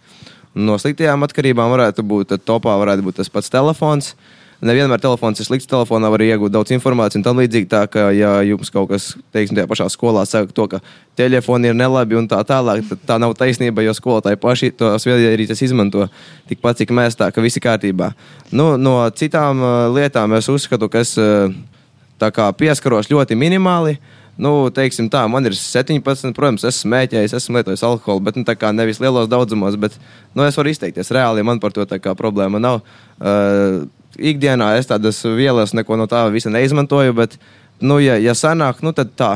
No 0.55 0.79
sliktajām 0.81 1.25
atkarībām 1.25 1.73
varētu 1.73 2.05
būt 2.05 2.39
topā, 2.45 2.77
varētu 2.81 3.05
būt 3.05 3.21
tas 3.21 3.33
pats 3.33 3.53
telefons. 3.53 4.13
Uh, 4.13 4.42
nevienmēr 4.67 5.01
telefons 5.03 5.41
ir 5.43 5.47
slikts. 5.47 5.67
Telefonā 5.71 6.11
var 6.13 6.23
iegūt 6.23 6.53
daudz 6.55 6.73
informācijas 6.75 7.19
un 7.21 7.25
tam 7.27 7.41
līdzīgi. 7.43 7.69
Tā 7.73 7.83
kā, 7.91 8.07
ja 8.15 8.37
jums 8.47 8.71
kaut 8.73 8.91
kas, 8.93 9.11
teiksim, 9.35 9.59
tajā 9.59 9.69
pašā 9.71 9.89
skolā 9.93 10.23
saka 10.29 10.55
to, 10.55 10.69
ka 10.71 10.81
telefoni 11.19 11.73
ir 11.73 11.77
nelabi 11.79 12.19
un 12.19 12.29
tā 12.31 12.39
tālāk, 12.47 12.85
tad 12.91 13.05
tā 13.09 13.19
nav 13.23 13.35
taisnība, 13.39 13.85
jo 13.87 13.95
skolotāji 13.97 14.41
paši 14.43 14.73
tos 14.79 15.07
viedierīces 15.09 15.65
izmanto 15.67 16.07
tikpat, 16.51 16.83
cik 16.83 16.95
mēs 16.95 17.19
tā, 17.19 17.33
ka 17.35 17.45
viss 17.45 17.59
ir 17.59 17.67
kārtībā. 17.67 18.13
Nu, 18.55 18.75
no 18.79 19.01
citām 19.19 19.63
uh, 19.63 19.77
lietām 19.93 20.39
es 20.39 20.51
uzskatu, 20.53 20.91
ka 20.93 21.03
es 21.03 21.17
uh, 21.21 21.51
kā, 22.23 22.51
pieskaros 22.55 23.11
ļoti 23.11 23.39
minimāli. 23.39 23.99
Nu, 24.43 24.71
teiksim 24.73 25.11
tā, 25.13 25.27
man 25.29 25.45
ir 25.45 25.53
17, 25.59 26.33
protams, 26.37 26.63
esmu 26.65 26.89
smēķējis, 26.89 27.35
esmu 27.37 27.59
lietojis 27.59 27.83
alkoholu, 27.85 28.23
bet 28.25 28.39
nu, 28.39 28.45
nevis 28.73 29.01
lielos 29.03 29.29
daudzumos, 29.29 29.77
bet 29.77 29.99
nu, 30.33 30.47
es 30.47 30.57
varu 30.57 30.73
izteikties 30.73 31.13
reāli, 31.13 31.45
man 31.45 31.61
par 31.61 31.75
to 31.77 31.85
problēma 32.17 32.63
nav. 32.63 32.81
Uh, 33.21 33.85
ikdienā 34.19 34.73
es 34.79 34.89
tādas 34.91 35.21
vielas 35.25 35.75
neko 35.77 35.97
no 36.01 36.07
tā 36.11 36.25
visa 36.33 36.53
neizmantoju. 36.53 37.15
Bet, 37.17 37.37
nu, 37.81 37.99
ja, 38.03 38.19
ja 38.21 38.35
sanāk, 38.39 38.83
nu, 38.85 38.95
tad 38.97 39.15
tā, 39.19 39.35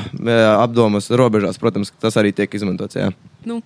apdomas 0.57 1.11
robežās, 1.11 1.61
protams, 1.63 1.93
tas 2.03 2.17
arī 2.21 2.35
tiek 2.37 2.53
izmantots. 2.59 2.99
Jā. 2.99 3.13
Nu. 3.49 3.63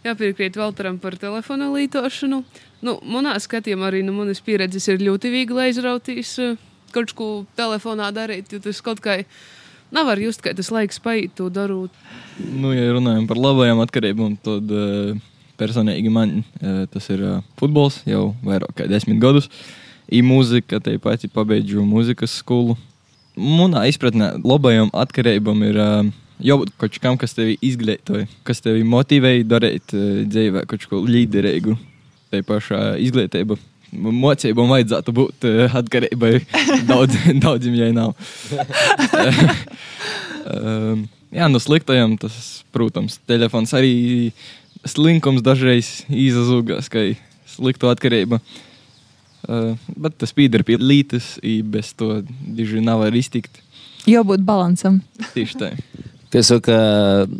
Jāpiekrīt 0.00 0.54
Valteram 0.56 0.96
par 0.96 1.18
telefona 1.20 1.66
lietošanu. 1.74 2.38
Nu, 2.80 2.94
manā 3.04 3.34
skatījumā 3.36 3.90
arī 3.90 3.98
nu, 4.00 4.14
manas 4.16 4.40
pieredzes 4.40 4.86
ir 4.88 5.02
ļoti 5.04 5.28
viegli 5.28 5.66
aizrautīs 5.66 6.38
kaut 6.94 7.12
ko 7.14 7.26
telefonā 7.58 8.08
darīt, 8.16 8.48
jo 8.48 8.62
tas 8.64 8.80
kaut 8.80 9.02
kā 9.04 9.18
nav 9.92 10.08
var 10.08 10.22
just, 10.22 10.40
ka 10.40 10.54
tas 10.56 10.72
laiks 10.72 11.02
paiet 11.04 11.36
to 11.36 11.50
darot. 11.52 11.92
Nu, 12.40 12.72
ja 12.72 12.88
runājam 12.96 13.28
par 13.28 13.42
labajām 13.44 13.84
atkarībām, 13.84 14.38
tad 14.40 14.72
uh, 14.72 15.20
personīgi 15.60 16.08
man 16.08 16.40
tas 16.94 17.12
ir 17.12 17.20
futbols 17.60 18.00
jau 18.08 18.30
vairāk 18.40 18.72
kā 18.80 18.88
desmit 18.88 19.20
gadus. 19.20 19.50
Uh, 19.52 19.89
i 20.10 20.22
mūzika, 20.26 20.80
te 20.82 20.96
pati 21.02 21.30
pabeidzu 21.30 21.84
mūzikas 21.86 22.40
skolu. 22.42 22.76
Manā 23.40 23.86
izpratnē 23.88 24.34
labajam 24.42 24.90
atkarībam 24.96 25.62
ir 25.68 25.78
jābūt 26.42 26.72
kaut 26.80 26.98
kam, 27.02 27.18
kas 27.20 27.36
tevi 27.36 27.56
izglītoja, 27.64 28.26
kas 28.46 28.62
tevi 28.64 28.84
motivēja 28.86 29.46
darīt 29.48 29.94
dzīvē 29.94 30.64
kaut 30.70 30.86
ko 30.90 31.02
līderīgu. 31.06 31.76
Tā 32.30 32.36
pašā 32.46 32.80
izglītība. 33.02 33.58
Mocībām 33.90 34.70
vajadzētu 34.70 35.14
būt 35.14 35.46
atkarībai. 35.80 36.32
Daudz, 36.90 37.16
daudziem 37.42 37.74
jau 37.74 37.90
nav. 37.94 38.10
jā, 41.38 41.48
no 41.50 41.58
sliktajiem 41.62 42.14
tas, 42.22 42.36
protams, 42.74 43.18
telefons 43.26 43.74
arī 43.74 43.94
slinkums 44.86 45.42
dažreiz 45.42 46.04
izazūgās, 46.06 46.86
ka 46.92 46.98
sliktu 47.50 47.90
atkarību. 47.90 48.38
Uh, 49.48 49.72
bet 49.96 50.18
tas 50.20 50.34
pieder 50.36 50.64
pie 50.66 50.76
lītes, 50.80 51.38
bez 51.64 51.94
to 51.96 52.20
diži 52.28 52.82
nav 52.84 53.04
var 53.04 53.16
iztikt. 53.16 53.62
Jābūt 54.08 54.44
balansam. 54.44 55.00
Tieši 55.34 55.60
tā. 55.60 55.70
Kā 56.30 56.44
saka, 56.46 56.74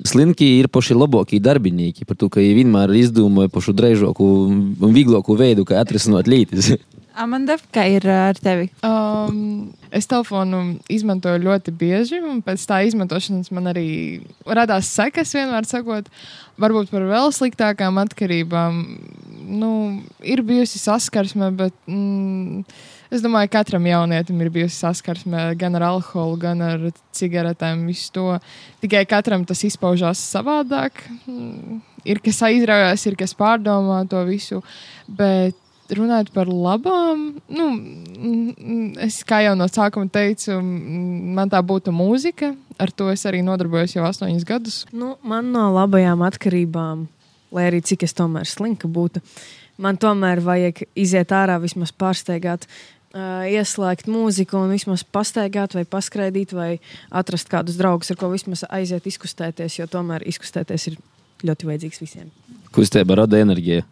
slinki 0.09 0.49
ir 0.59 0.67
paši 0.73 0.97
labākie 0.97 1.39
darbinieki, 1.43 2.07
par 2.09 2.19
to, 2.19 2.27
ka 2.33 2.43
viņi 2.43 2.57
vienmēr 2.59 2.91
izdomāja 2.99 3.53
pašu 3.53 3.75
drežāku 3.79 4.27
un 4.51 4.97
vieglāku 4.97 5.37
veidu, 5.39 5.63
kā 5.69 5.79
atrisināt 5.79 6.27
lietas. 6.31 6.73
Amanda, 7.21 7.59
kā 7.75 7.83
ir 7.91 8.07
ar 8.09 8.39
tevi? 8.41 8.71
Um, 8.87 9.73
es 9.93 10.09
telefonu 10.09 10.79
izmantoju 10.89 11.43
ļoti 11.43 11.75
bieži, 11.77 12.21
un 12.25 12.39
pēc 12.45 12.63
tā 12.69 12.79
izmantošanas 12.89 13.51
man 13.53 13.69
arī 13.75 13.89
radās 14.49 14.89
sekas, 14.95 15.35
vienmēr 15.37 15.69
sakot, 15.69 16.09
varbūt 16.61 16.89
par 16.95 17.05
vēl 17.11 17.29
sliktākām 17.37 18.01
atkarībām. 18.01 18.81
Nu, 19.51 19.73
ir 20.25 20.41
bijusi 20.47 20.81
saskarsme, 20.81 21.51
bet 21.59 21.77
mm, 21.91 22.65
es 23.13 23.25
domāju, 23.25 23.53
ka 23.53 23.61
katram 23.61 23.89
jaunietim 23.91 24.41
ir 24.41 24.53
bijusi 24.55 24.81
saskarsme 24.81 25.51
gan 25.61 25.77
ar 25.77 25.91
alkoholu, 25.91 26.41
gan 26.41 26.65
ar 26.65 26.89
cigaretēm. 27.17 27.85
Visu 27.91 28.15
to 28.17 28.27
tikai 28.81 29.05
katram 29.11 29.45
tas 29.45 29.61
izpaužās 29.69 30.25
savādāk. 30.33 31.05
Mm, 31.27 31.83
ir 32.09 32.25
kas 32.25 32.41
aizraujās, 32.49 33.05
ir 33.11 33.21
kas 33.21 33.37
pārdomā 33.37 34.07
to 34.09 34.25
visu. 34.29 34.65
Bet 35.05 35.60
runājot 35.97 36.31
par 36.35 36.51
labām, 36.51 37.25
nu, 37.53 37.67
es 39.03 39.21
kā 39.27 39.43
jau 39.45 39.55
no 39.59 39.69
sākuma 39.71 40.11
teicu, 40.13 40.59
man 40.61 41.51
tā 41.53 41.61
būtu 41.65 41.95
mūzika. 41.95 42.53
Ar 42.81 42.93
to 42.97 43.11
es 43.13 43.27
arī 43.29 43.43
nodarbojos 43.45 43.97
jau 43.97 44.07
astoņus 44.09 44.47
gadus. 44.49 44.79
Nu, 44.93 45.15
man 45.27 45.51
no 45.55 45.67
labajām 45.75 46.23
atkarībām, 46.27 47.05
lai 47.57 47.67
arī 47.69 47.83
cik 47.85 48.07
es 48.07 48.17
tomēr 48.17 48.49
slinka 48.49 48.89
būtu, 48.89 49.23
man 49.81 50.01
tomēr 50.01 50.41
vajag 50.45 50.85
iziet 50.99 51.35
ārā, 51.37 51.61
vismaz 51.63 51.93
pārsteigāt. 51.93 52.69
Uh, 53.11 53.43
ieslēgt 53.51 54.07
mūziku 54.07 54.55
un 54.55 54.71
vismaz 54.71 55.03
pastaigāt, 55.03 55.75
vai 55.75 55.83
paskraidīt, 55.83 56.53
vai 56.55 56.77
atrast 57.11 57.51
kādus 57.51 57.75
draugus, 57.75 58.13
ar 58.13 58.21
ko 58.21 58.29
vismaz 58.31 58.63
aiziet 58.71 59.09
izkustēties, 59.11 59.81
jo 59.81 59.89
tomēr 59.91 60.23
izkustēties 60.31 60.93
ir 60.93 61.01
ļoti 61.43 61.67
vajadzīgs 61.67 62.05
visiem. 62.05 62.29
Kustība 62.71 63.19
rada 63.19 63.41
enerģiju. 63.43 63.83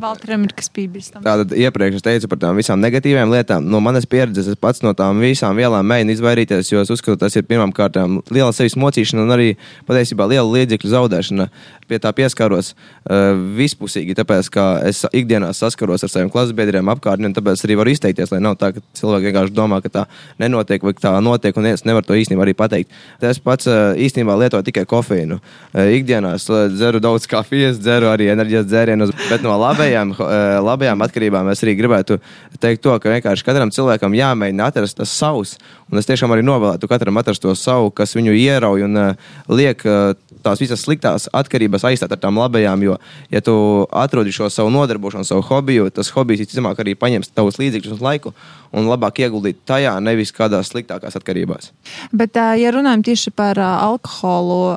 Valteram 0.00 0.46
ir 0.46 0.52
kas 0.56 0.70
pīpīgs. 0.74 1.10
Tātad 1.14 1.52
iepriekš 1.54 1.98
es 2.00 2.04
teicu 2.04 2.28
par 2.32 2.40
tām 2.42 2.58
visām 2.58 2.80
negatīvām 2.82 3.30
lietām. 3.30 3.66
No 3.70 3.80
manas 3.84 4.08
pieredzes 4.10 4.48
es 4.50 4.58
pats 4.60 4.82
no 4.82 4.94
tām 4.96 5.20
visām 5.22 5.54
vielām 5.58 5.86
mēģinu 5.90 6.16
izvairīties, 6.16 6.72
jo 6.72 6.82
es 6.82 6.90
uzskatu, 6.90 7.18
tas 7.20 7.36
ir 7.36 7.46
pirmām 7.46 7.72
kārtām 7.76 8.18
liela 8.34 8.50
sevis 8.56 8.78
mocīšana 8.80 9.26
un 9.26 9.34
arī 9.36 9.48
patiesībā 9.88 10.26
liela 10.32 10.48
līdzekļu 10.48 10.92
zaudēšana. 10.96 11.48
Pie 11.88 12.00
tā 12.02 12.10
pieskāros 12.16 12.72
uh, 12.74 13.36
vispusīgi, 13.58 14.16
tāpēc 14.18 14.50
ka 14.54 14.64
es 14.88 15.04
ikdienā 15.12 15.52
saskaros 15.54 16.02
ar 16.02 16.10
saviem 16.12 16.32
klases 16.32 16.56
biedriem 16.56 16.90
apkārtni, 16.94 17.30
un 17.30 17.36
tāpēc 17.36 17.62
arī 17.66 17.78
varu 17.78 17.94
izteikties, 17.94 18.32
lai 18.34 18.40
nav 18.42 18.58
tā, 18.60 18.72
ka 18.74 18.82
cilvēki 18.98 19.30
vienkārši 19.30 19.54
domā, 19.54 19.80
ka 19.84 19.92
tā 19.92 20.06
nenotiek 20.42 20.82
vai 20.82 20.94
tā 20.98 21.14
notiek, 21.22 21.56
un 21.60 21.70
es 21.70 21.86
nevaru 21.86 22.08
to 22.08 22.18
īstenībā 22.18 22.46
arī 22.48 22.56
pateikt. 22.58 22.98
Es 23.22 23.38
pats 23.38 23.70
uh, 23.70 23.92
īstenībā 23.94 24.34
lietoju 24.42 24.66
tikai 24.66 24.86
kofeīnu. 24.90 25.38
Uh, 25.38 25.94
ikdienā 26.00 26.34
es 26.40 26.48
dzeru 26.48 27.02
daudz 27.04 27.28
kafijas, 27.30 27.78
dzeru 27.78 28.10
arī 28.10 28.32
enerģijas 28.32 28.66
dzērienus, 28.70 29.14
bet 29.28 29.44
no 29.44 29.54
laba 29.60 29.74
labajām, 29.74 30.12
eh, 30.12 30.60
labajām 30.62 31.02
atkarībām 31.04 31.50
es 31.50 31.62
arī 31.64 31.74
gribētu 31.76 32.20
teikt 32.60 32.82
to, 32.82 32.98
ka 32.98 33.10
vienkārši 33.10 33.44
katram 33.44 33.70
cilvēkam 33.70 34.14
jāmēģina 34.14 34.68
atrast 34.68 34.96
tas 34.96 35.10
savs. 35.10 35.58
Un 35.90 35.98
es 35.98 36.06
tiešām 36.06 36.30
arī 36.30 36.42
novēlētu 36.42 36.88
katram 36.88 37.16
atrast 37.16 37.42
to 37.42 37.54
savu, 37.54 37.90
kas 37.90 38.14
viņu 38.14 38.32
ierauj 38.32 38.84
un 38.84 38.96
uh, 38.96 39.14
liek 39.48 39.84
uh, 39.84 40.14
tās 40.42 40.60
visas 40.60 40.82
sliktās 40.84 41.28
atkarības 41.32 41.73
aizstāt 41.82 42.14
ar 42.14 42.20
tām 42.22 42.38
labajām. 42.38 42.82
Jo, 42.86 42.98
ja 43.34 43.42
tu 43.42 43.54
atrodi 43.90 44.30
šo 44.34 44.46
savu 44.52 44.70
nodarbošanos, 44.70 45.32
savu 45.32 45.42
hobiju, 45.48 45.90
tas 45.90 46.12
hobijs 46.14 46.44
visticamāk 46.44 46.78
arī 46.84 46.94
paņems 46.94 47.34
tavus 47.34 47.58
līdzekļus 47.58 47.98
un 47.98 48.04
laiku 48.06 48.34
un 48.74 48.88
labāk 48.90 49.20
ieguldīt 49.24 49.62
tajā, 49.68 49.94
nevis 50.02 50.32
kādās 50.34 50.72
sliktākās 50.72 51.14
atkarībās. 51.18 51.70
Bet, 52.14 52.36
ja 52.58 52.72
runājam 52.74 53.04
tieši 53.06 53.32
par 53.36 53.58
alkoholu, 53.62 54.74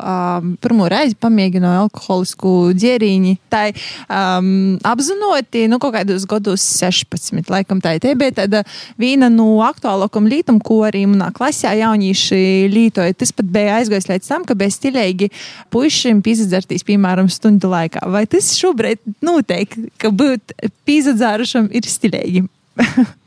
pirmo 0.61 0.89
reizi 0.91 1.17
pamēģināju 1.21 1.85
alkoholisku 1.87 2.53
dzērīņu, 2.77 3.33
tā 3.51 3.63
um, 3.71 4.77
apzināti, 4.87 5.65
nu, 5.71 5.81
kaut 5.81 5.95
kādos 5.97 6.27
gados 6.29 6.65
16, 6.77 7.49
laikam 7.53 7.81
tā 7.83 7.97
ir. 7.97 8.07
bija 8.19 8.35
tāda 8.43 8.63
viena 9.01 9.31
no 9.33 9.49
aktuālākajām 9.65 10.29
lietām, 10.29 10.61
ko 10.61 10.83
arī 10.87 11.05
manā 11.09 11.31
klasē 11.35 11.73
jaunieši 11.79 12.69
lietoja. 12.73 13.17
Tas 13.17 13.33
pat 13.35 13.49
bija 13.53 13.79
aizgājis 13.81 14.09
līdz 14.11 14.29
tam, 14.29 14.45
ka 14.47 14.57
bija 14.57 14.73
stilīgi 14.73 15.31
puišiem 15.73 16.21
pīzadzertīs, 16.25 16.85
piemēram, 16.87 17.29
stundu 17.31 17.69
laikā. 17.71 18.05
Vai 18.13 18.25
tas 18.29 18.49
šobrīd 18.57 19.03
notiek, 19.25 19.77
ka 20.01 20.11
būt 20.13 20.55
pīzadzērušam 20.87 21.71
ir 21.75 21.89
stilīgi? 21.91 22.45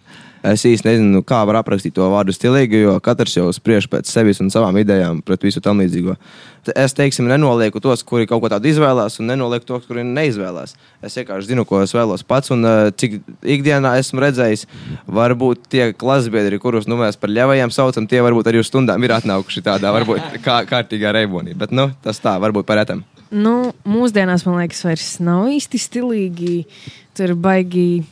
Es 0.40 0.62
īsti 0.64 0.88
nezinu, 0.88 1.20
kā 1.27 1.42
var 1.44 1.59
aprakstīt 1.61 1.92
to 1.99 2.07
vārdu 2.09 2.33
stilīgi, 2.33 2.79
jo 2.87 2.94
katrs 3.05 3.35
jau 3.37 3.51
spriež 3.53 3.85
pēc 3.92 4.09
sevis 4.09 4.38
un 4.40 4.49
savām 4.53 4.79
idejām, 4.81 5.18
pret 5.25 5.42
visu 5.44 5.61
tam 5.61 5.83
līdzīgo. 5.83 6.14
Es, 6.73 6.94
teiksim, 6.96 7.29
nenolieku 7.29 7.81
tos, 7.85 8.01
kuri 8.09 8.27
kaut 8.29 8.40
ko 8.40 8.51
tādu 8.53 8.70
izvēlās, 8.70 9.18
un 9.20 9.29
nenolieku 9.29 9.68
tos, 9.68 9.85
kuri 9.88 10.05
neizvēlās. 10.07 10.75
Es 11.05 11.16
vienkārši 11.20 11.53
zinu, 11.53 11.66
ko 11.68 11.83
es 11.85 11.92
vēlos 11.96 12.25
pats, 12.25 12.53
un 12.57 12.64
uh, 12.64 12.88
cik 12.88 13.18
ikdienā 13.44 13.94
esmu 14.01 14.25
redzējis, 14.25 14.64
varbūt 15.12 15.68
tie 15.73 15.90
klasbiedri, 15.96 16.61
kurus 16.61 16.88
nu, 16.88 16.96
mēs 17.01 17.20
par 17.20 17.33
ļavajiem 17.37 17.73
saucam, 17.77 18.09
tie 18.09 18.25
varbūt 18.25 18.49
arī 18.49 18.64
uz 18.64 18.73
stundām 18.73 19.05
ir 19.05 19.16
atnākuši 19.18 19.64
tādā, 19.68 19.92
varbūt 19.96 20.40
kā, 20.44 20.62
kārtīgā 20.68 21.12
reibonī. 21.16 21.57
Bet 21.57 21.77
nu, 21.77 21.90
tas 22.05 22.20
tā, 22.20 22.38
varbūt 22.40 22.68
par 22.68 22.81
etam. 22.85 23.05
Nu, 23.31 23.73
mūsdienās, 23.87 24.43
man 24.49 24.59
liekas, 24.62 24.81
vairs 24.87 25.11
nav 25.23 25.47
īsti 25.55 25.79
stilīgi. 25.79 26.57
Tur 27.14 27.35
baigi 27.38 28.03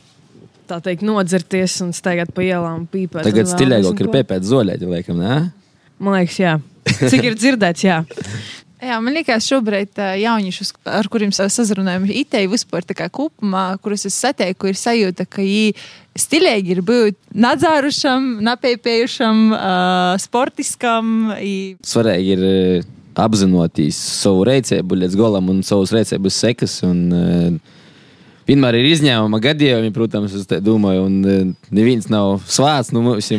tā 0.69 0.77
teikt, 0.85 1.01
nodzerties 1.03 1.79
un 1.83 1.91
staigāt 1.97 2.31
pa 2.35 2.43
ielām, 2.45 2.85
pīpēt. 2.87 3.25
Tagad 3.27 3.49
stilīgāk 3.51 3.99
ir 3.99 4.07
ko. 4.07 4.13
piepēt 4.19 4.45
zoļēti, 4.47 4.87
laikam, 4.87 5.17
ne? 5.19 5.39
Man 5.99 6.19
liekas, 6.19 6.39
jā. 6.39 6.55
Cik 7.09 7.25
ir 7.31 7.35
dzirdēts, 7.39 7.83
jā. 7.87 8.01
Jā, 8.79 8.95
man 9.03 9.11
liekas, 9.11 9.43
šobrīd 9.43 9.97
jauniešus, 10.21 10.69
ar 10.87 11.03
kuriem 11.11 11.33
sa- 11.35 11.49
sazrunājam, 11.51 12.05
itēji 12.15 12.47
vispār 12.47 12.85
tā 12.87 12.95
kā 12.95 13.09
kopumā, 13.11 13.73
kurus 13.83 14.05
es 14.07 14.15
satieku, 14.15 14.69
ir 14.71 14.77
sajūta, 14.79 15.25
ka 15.27 15.41
viņi 15.43 15.73
stilīgi 16.15 16.77
ir 16.77 16.79
būt 16.87 17.17
nadzārušam, 17.35 18.29
napēpējušam, 18.47 19.41
uh, 19.51 20.13
sportiskam. 20.23 21.09
i- 21.43 21.75
Svarīgi 21.83 22.37
ir 22.37 22.85
apzinoties 23.17 23.97
savu 24.21 24.45
rīcību 24.47 24.97
līdz 25.03 25.17
galam 25.19 25.49
un 25.51 25.61
savus 25.65 25.93
rīcības 25.95 26.41
sekas. 26.45 26.79
Un, 26.87 27.03
eh, 27.13 27.75
Vienmēr 28.49 28.79
ir 28.79 28.87
izņēmuma 28.89 29.37
gadījumi, 29.43 29.91
protams, 29.93 30.33
es 30.33 30.47
domāju, 30.65 31.03
un 31.05 31.17
eh, 31.29 31.41
neviens 31.69 32.07
nav 32.09 32.39
svāts 32.49 32.89
no 32.95 33.03
mums. 33.05 33.29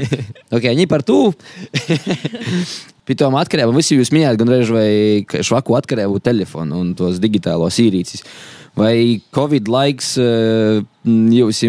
ok, 0.56 0.64
viņi 0.72 0.88
par 0.90 1.04
to. 1.06 1.30
Pie 3.06 3.14
tam 3.14 3.36
atkarībām 3.38 3.76
visi 3.78 3.94
jūs 3.94 4.10
minējāt, 4.10 4.40
gan 4.40 4.50
reizē, 4.50 4.74
vai 4.74 5.42
švaku 5.46 5.76
atkarību 5.78 6.18
telefonu 6.18 6.80
un 6.82 6.88
tos 6.98 7.20
digitālos 7.22 7.78
īrīcis. 7.78 8.24
Vai 8.76 9.20
Covid 9.36 9.70
laiks 9.70 10.16
eh, 10.18 10.82
jums 11.06 11.62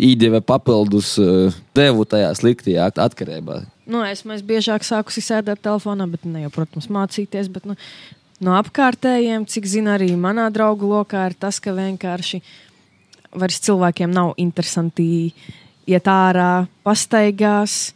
īdeva 0.00 0.40
papildus 0.40 1.18
eh, 1.20 1.52
devu 1.76 2.08
tajā 2.08 2.32
sliktajā 2.40 2.88
at- 2.88 3.02
atkarībā? 3.04 3.60
Nu, 3.90 4.04
esmu 4.06 4.36
es 4.36 4.42
biežāk 4.46 4.84
sākusi 4.86 5.22
sēdēt 5.24 5.64
telefonā, 5.64 6.06
bet 6.10 6.26
ne 6.28 6.44
jau, 6.44 6.52
protams, 6.54 6.86
mācīties. 6.92 7.48
Bet, 7.50 7.66
nu, 7.66 7.74
no 8.44 8.54
apkārtējiem, 8.60 9.48
cik 9.50 9.66
zinu, 9.66 9.94
arī 9.96 10.12
manā 10.14 10.46
draugu 10.54 10.90
lokā 10.92 11.26
ir 11.30 11.36
tas, 11.38 11.58
ka 11.62 11.74
vienkārši 11.74 12.42
vairs 13.34 13.60
cilvēkiem 13.66 14.12
nav 14.14 14.34
interesanti 14.42 15.06
iet 15.90 16.10
ārā, 16.10 16.66
pastaigās, 16.86 17.94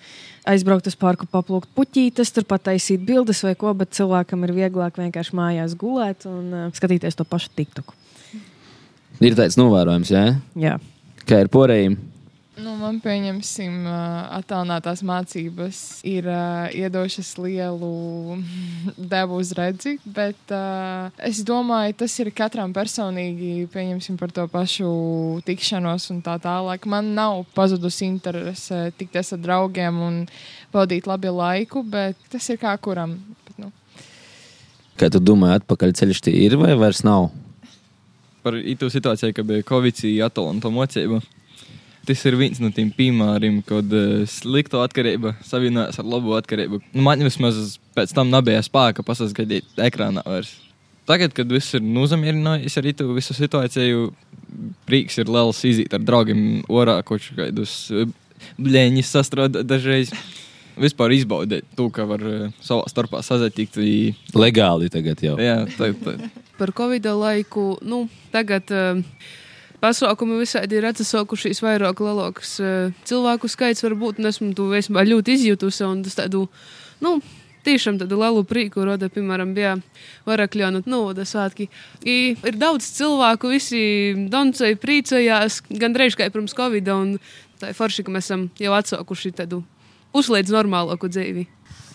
aizbraukt 0.48 0.88
uz 0.90 0.96
parku, 0.98 1.28
paplūkt 1.30 1.70
puķītes, 1.76 2.32
tur 2.34 2.46
pataisīt 2.48 3.02
bildes 3.06 3.44
vai 3.46 3.54
ko, 3.58 3.72
bet 3.78 3.94
cilvēkam 3.96 4.42
ir 4.46 4.54
vieglāk 4.56 4.98
vienkārši 5.00 5.36
mājās 5.38 5.76
gulēt 5.78 6.26
un 6.30 6.50
uh, 6.50 6.66
skatīties 6.74 7.18
to 7.18 7.26
pašu 7.28 7.52
TikToku. 7.54 7.94
Ir 9.22 9.38
tāds 9.38 9.56
novērojums, 9.60 10.10
jā? 10.10 10.24
Jā. 10.58 10.74
kā 11.28 11.44
ir 11.44 11.50
porējiem. 11.54 11.96
Nu, 12.54 12.76
man 12.78 13.00
pieņemsim, 13.02 13.80
attālinātās 14.36 15.00
mācības 15.02 15.78
ir 16.06 16.28
uh, 16.30 16.68
iedošas 16.70 17.32
lielu 17.42 17.88
devu 19.14 19.40
uz 19.42 19.50
redzi, 19.58 19.96
bet 20.06 20.54
uh, 20.54 21.10
es 21.18 21.42
domāju, 21.46 21.96
tas 22.04 22.14
ir 22.22 22.30
katram 22.36 22.70
personīgi, 22.76 23.66
pieņemsim 23.74 24.20
par 24.20 24.30
to 24.36 24.46
pašu 24.52 24.92
tikšanos 25.48 26.06
un 26.14 26.22
tā 26.22 26.36
tālāk. 26.46 26.86
Man 26.86 27.10
nav 27.18 27.42
pazudusi 27.58 28.06
interese 28.06 28.84
tikties 29.00 29.34
ar 29.34 29.42
draugiem 29.42 29.98
un 30.06 30.22
pavadīt 30.70 31.10
labi 31.10 31.34
laiku, 31.34 31.82
bet 31.82 32.18
tas 32.30 32.46
ir 32.54 32.62
kā 32.62 32.78
kuram. 32.78 33.18
Bet, 33.48 33.62
nu, 33.66 33.74
Kā 34.94 35.10
tu 35.10 35.18
domā, 35.18 35.56
atpakaļ 35.58 35.98
ceļš 35.98 36.26
tie 36.28 36.38
ir 36.46 36.54
vai 36.60 36.76
vairs 36.78 37.02
nav? 37.02 37.32
Par 38.46 38.62
itu 38.62 38.86
situāciju, 38.92 39.34
ka 39.34 39.42
bija 39.42 39.66
Covid 39.66 40.04
attālināta 40.22 40.70
mocība. 40.70 41.24
Tas 42.04 42.20
ir 42.28 42.36
viens 42.36 42.58
no 42.60 42.68
tiem 42.74 42.90
piemēriem, 42.92 43.62
kad 43.64 43.92
uh, 43.96 44.24
slikta 44.28 44.82
atkarība 44.84 45.34
savienojas 45.46 45.96
ar 46.02 46.04
labu 46.04 46.34
atkarību. 46.36 46.82
Nu, 46.92 47.04
man 47.06 47.22
vismaz 47.24 47.78
pēc 47.96 48.12
tam 48.16 48.28
nebija 48.32 48.60
spēka 48.66 49.04
pasaskatīt 49.06 49.78
ekrānā 49.80 50.24
vairs. 50.26 50.50
Tagad, 51.08 51.32
kad 51.36 51.48
viss 51.52 51.74
ir 51.76 51.82
nozamierinājies 51.84 52.76
ar 52.80 52.86
itu 52.88 53.06
visu 53.16 53.34
situāciju, 53.36 54.06
prieks 54.88 55.18
ir 55.20 55.28
liels 55.32 55.58
izīt 55.68 55.92
ar 55.96 56.00
draugiem 56.04 56.62
orā, 56.72 56.98
kaut 57.04 57.24
kādus 57.36 57.74
uh, 57.92 58.04
blēņus 58.60 59.12
sastrādāt 59.16 59.64
dažreiz. 59.68 60.12
Vispār 60.80 61.12
izbaudīt 61.14 61.68
to, 61.78 61.86
ka 61.94 62.02
var 62.08 62.24
uh, 62.26 62.48
savā 62.64 62.84
starpā 62.90 63.20
sazatikt. 63.22 63.76
i- 63.78 64.14
Legāli 64.34 64.88
tagad 64.90 65.20
jau. 65.22 65.36
Jā, 65.38 65.60
tā, 65.78 65.92
tā. 66.04 66.16
par 66.58 66.72
Covid 66.74 67.04
laiku. 67.14 67.78
Nu, 67.86 68.08
tagad 68.34 68.72
uh, 68.74 68.98
pasākumi 69.84 70.40
visādi 70.40 70.80
ir 70.80 70.88
atsaukušies 70.88 71.60
vairāk 71.64 72.00
lielāks 72.00 72.56
uh, 72.64 72.90
cilvēku 73.04 73.52
skaits, 73.52 73.84
varbūt, 73.84 74.20
un 74.20 74.32
esmu 74.32 74.52
to 74.56 74.72
vispār 74.72 75.08
ļoti 75.12 75.36
izjutusi. 75.38 75.84
un 75.84 76.04
tas 76.06 76.16
Tādu, 76.24 76.46
nu, 77.04 77.18
Tiešām 77.64 77.96
tādu 77.96 78.18
lielu 78.20 78.42
prieku 78.44 78.82
rada, 78.84 79.08
piemēram, 79.08 79.54
bija 79.56 79.78
Varakļānu 80.28 80.82
novada 80.84 81.24
svētki. 81.24 81.70
I 82.04 82.34
ir 82.36 82.58
daudz 82.60 82.90
cilvēku, 82.98 83.48
visi 83.54 83.80
doncēji, 84.28 84.76
priecājās, 84.82 85.62
gandrīz 85.72 86.18
kā 86.18 86.28
pirms 86.28 86.52
Covid, 86.58 86.90
un 86.92 87.14
tā 87.62 87.72
ir 87.72 87.78
forši, 87.78 88.04
ka 88.04 88.12
mēs 88.12 88.28
esam 88.28 88.50
jau 88.60 88.76
atsaukuši 88.76 89.32
tādu 89.40 89.62
puslīdz 90.12 90.52
normālāku 90.52 91.08
dzīvi. 91.08 91.46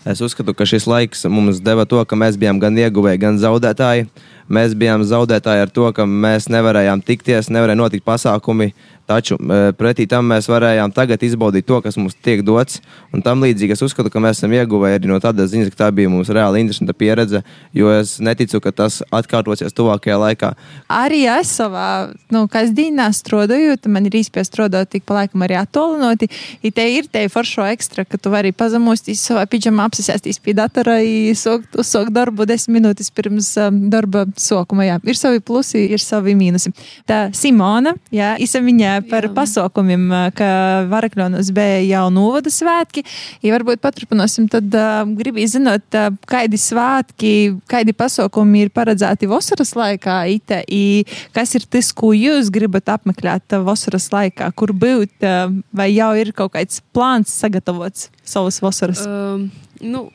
Es 0.10 0.24
uzskatu, 0.26 0.56
ka 0.58 0.66
šis 0.66 0.88
laiks 0.90 1.26
mums 1.30 1.62
deva 1.62 1.86
to, 1.86 2.02
ka 2.08 2.18
mēs 2.18 2.40
bijām 2.40 2.58
gan 2.58 2.78
ieguvēji, 2.80 3.22
gan 3.22 3.38
zaudētāji. 3.38 4.08
Mēs 4.50 4.76
bijām 4.78 5.04
zaudētāji 5.06 5.66
ar 5.66 5.74
to, 5.74 5.90
ka 5.94 6.06
mēs 6.10 6.50
nevarējām 6.50 7.04
tikties, 7.06 7.52
nevarēja 7.54 7.78
notikt 7.78 8.08
pasākumi. 8.08 8.74
Taču 9.10 9.40
e, 9.42 9.72
pretī 9.74 10.06
tam 10.06 10.28
mēs 10.30 10.46
varējām 10.52 10.92
tagad 10.94 11.24
izbaudīt 11.26 11.66
to, 11.66 11.80
kas 11.82 11.96
mums 11.98 12.14
tiek 12.14 12.44
dots. 12.46 12.78
Un 13.10 13.24
tam 13.26 13.42
līdzīgi 13.42 13.74
es 13.74 13.82
uzskatu, 13.82 14.12
ka 14.14 14.22
mēs 14.22 14.38
esam 14.38 14.54
ieguvēji 14.54 15.00
arī 15.00 15.10
no 15.10 15.18
tādas 15.22 15.50
ziņas, 15.50 15.72
ka 15.74 15.80
tā 15.80 15.88
bija 15.98 16.12
mums 16.14 16.30
reāli 16.30 16.62
interesanta 16.62 16.94
pieredze. 16.94 17.42
Jo 17.74 17.90
es 17.96 18.20
neticu, 18.22 18.62
ka 18.62 18.70
tas 18.84 19.00
atkārtosies 19.10 19.74
tuvākajā 19.74 20.18
laikā. 20.22 20.52
Arī 20.94 21.24
es 21.34 21.56
savā 21.58 21.88
nu, 22.30 22.44
kasdienā 22.54 23.08
strādāju, 23.18 23.80
man 23.90 24.06
ir 24.06 24.20
īstenībā 24.22 24.46
strādāt 24.46 24.94
tik 24.94 25.08
pa 25.10 25.24
laikam 25.24 25.46
arī 25.48 25.58
attālinoti. 25.58 26.30
Ja 26.62 26.74
te 26.78 26.86
ir 26.94 27.10
te 27.10 27.26
foršo 27.34 27.66
ekstra, 27.66 28.06
ka 28.06 28.22
tu 28.22 28.30
vari 28.30 28.54
pazemostīs 28.54 29.26
savā 29.26 29.48
pidžamā, 29.50 29.90
apsēsties 29.90 30.38
pie 30.38 30.54
datora, 30.58 31.00
sākt 31.34 31.82
uzsākt 31.82 32.14
darbu 32.14 32.46
desmit 32.50 32.80
minūtes 32.80 33.12
pirms 33.16 33.52
um, 33.60 33.82
darba 33.92 34.26
sākuma. 34.40 34.86
Jā. 34.88 34.98
Ir 35.04 35.18
savi 35.20 35.42
plusi, 35.44 35.84
ir 35.94 36.02
savi 36.04 36.36
mīnusi. 36.38 36.72
Tā 37.10 37.20
Simona, 37.36 37.94
jā, 38.14 38.34
esam 38.42 38.68
viņa 38.68 38.96
par 39.10 39.28
pasākumiem, 39.36 40.06
ka 40.38 40.50
Varakļonos 40.92 41.52
bija 41.56 41.82
jau 41.86 42.06
novada 42.14 42.52
svētki. 42.54 43.04
Ja 43.46 43.54
varbūt 43.56 43.82
paturpināsim, 43.84 44.48
tad 44.52 44.74
uh, 44.78 45.04
gribu 45.20 45.44
zināt, 45.50 45.86
uh, 45.98 46.10
kādi 46.30 46.60
svētki, 46.60 47.34
kādi 47.70 47.96
pasākumi 47.98 48.66
ir 48.66 48.74
paredzēti 48.76 49.30
vasaras 49.30 49.76
laikā, 49.78 50.20
ite, 50.36 50.62
i 50.68 51.04
kas 51.36 51.56
ir 51.60 51.68
tas, 51.70 51.92
ko 51.96 52.12
jūs 52.16 52.52
gribat 52.54 52.92
apmeklēt 52.96 53.58
uh, 53.58 53.66
vasaras 53.68 54.10
laikā, 54.14 54.52
kur 54.60 54.74
būt, 54.76 55.16
uh, 55.24 55.52
vai 55.76 55.92
jau 55.94 56.12
ir 56.20 56.34
kaut 56.38 56.56
kāds 56.56 56.82
plāns 56.96 57.34
sagatavots 57.42 58.10
savas 58.28 58.60
vasaras? 58.64 59.06
Um, 59.08 59.50
nu, 59.82 60.08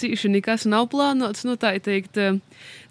cīši 0.00 0.32
nekas 0.32 0.66
nav 0.70 0.88
plānots. 0.92 1.44
Nu, 1.48 1.56
tā 1.60 1.74
ir 1.76 1.84
teikt, 1.84 2.18
eh, 2.20 2.40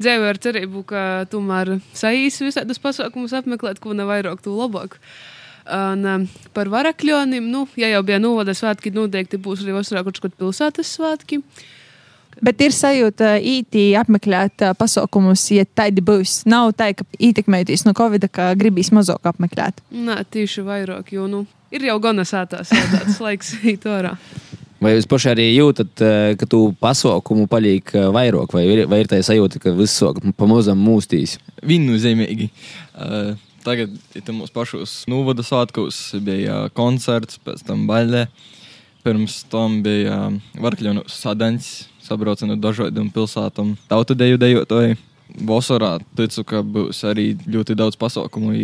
dzīve 0.02 0.30
ar 0.30 0.40
cerību, 0.42 0.86
ka 0.90 1.04
tomēr 1.32 1.80
saīs 1.98 2.40
visādus 2.44 2.82
pasākumus 2.82 3.36
apmeklēt, 3.38 3.82
ko 3.84 3.98
ne 3.98 4.08
vairāk, 4.10 4.42
to 4.46 4.56
labāk. 4.56 5.00
Un, 5.70 6.06
um, 6.06 6.24
par 6.56 6.70
varakļiem, 6.72 7.36
nu, 7.46 7.68
ja 7.78 7.92
jau 7.92 8.02
bija 8.06 8.18
novada 8.22 8.56
svētki, 8.58 8.94
noteikti 8.96 9.38
būs 9.38 9.62
arī 9.62 9.76
vasarā 9.76 10.02
kaut 10.06 10.18
kāds 10.18 10.40
pilsētas 10.40 10.96
svētki. 10.98 11.44
Bet 12.46 12.62
ir 12.64 12.74
sajūta 12.74 13.36
īti 13.44 13.90
apmeklēt 14.00 14.64
uh, 14.64 14.74
pasākumus, 14.78 15.44
ja 15.54 15.66
tādi 15.66 16.02
būs. 16.06 16.44
Nav 16.50 16.72
tā, 16.80 16.92
ka 16.96 17.06
ietekmēties 17.20 17.84
no 17.86 17.94
Covid, 17.98 18.30
ka 18.34 18.54
gribīs 18.58 18.94
mazāk 18.96 19.30
apmeklēt. 19.30 19.84
Nē, 19.92 20.22
tieši 20.32 20.64
vairāk, 20.66 21.12
jo 21.14 21.28
nu, 21.30 21.44
ir 21.74 21.90
jau 21.90 22.00
gana 22.02 22.26
sētās, 22.26 22.72
tāds 22.96 23.20
laiks 23.24 23.58
īt 23.62 23.86
ārā. 23.90 24.16
Vai 24.80 24.94
jūs 24.96 25.10
paši 25.12 25.34
arī 25.34 25.46
jūtat, 25.58 25.92
eh, 26.00 26.34
ka 26.40 26.48
tu 26.48 26.70
pasaukumu 26.80 27.50
paliek 27.52 27.84
eh, 27.92 28.06
vairāk, 28.16 28.54
vai 28.56 28.64
ir, 28.64 28.86
vai 28.88 29.02
ir 29.04 29.10
tā 29.12 29.20
sajūta, 29.20 29.60
ka 29.60 29.74
viss 29.76 30.00
sāk 30.00 30.22
pamazām 30.40 30.80
mūstīs? 30.80 31.36
Viennozīmīgi. 31.68 32.48
Uh, 32.96 33.34
tagad 33.66 33.92
ir 34.16 34.32
mūsu 34.32 34.56
pašos 34.56 34.94
novada 35.12 35.44
svētkos, 35.44 36.00
bija 36.24 36.70
koncerts, 36.78 37.42
pēc 37.44 37.66
tam 37.68 37.84
baļķe. 37.92 38.24
Pirms 39.04 39.36
tam 39.52 39.82
bija 39.84 40.30
Varkļu 40.60 41.04
sadaņas, 41.12 41.68
sabrauca 42.04 42.48
no 42.48 42.56
dažādiem 42.60 43.12
pilsētām, 43.16 43.76
tautu 43.92 44.16
deju 44.16 44.40
dejotāji. 44.40 45.00
Vasarā 45.46 45.98
ticu, 46.18 46.44
ka 46.48 46.64
būs 46.66 47.04
arī 47.06 47.34
ļoti 47.48 47.76
daudz 47.78 48.00
pasaukumu, 48.00 48.56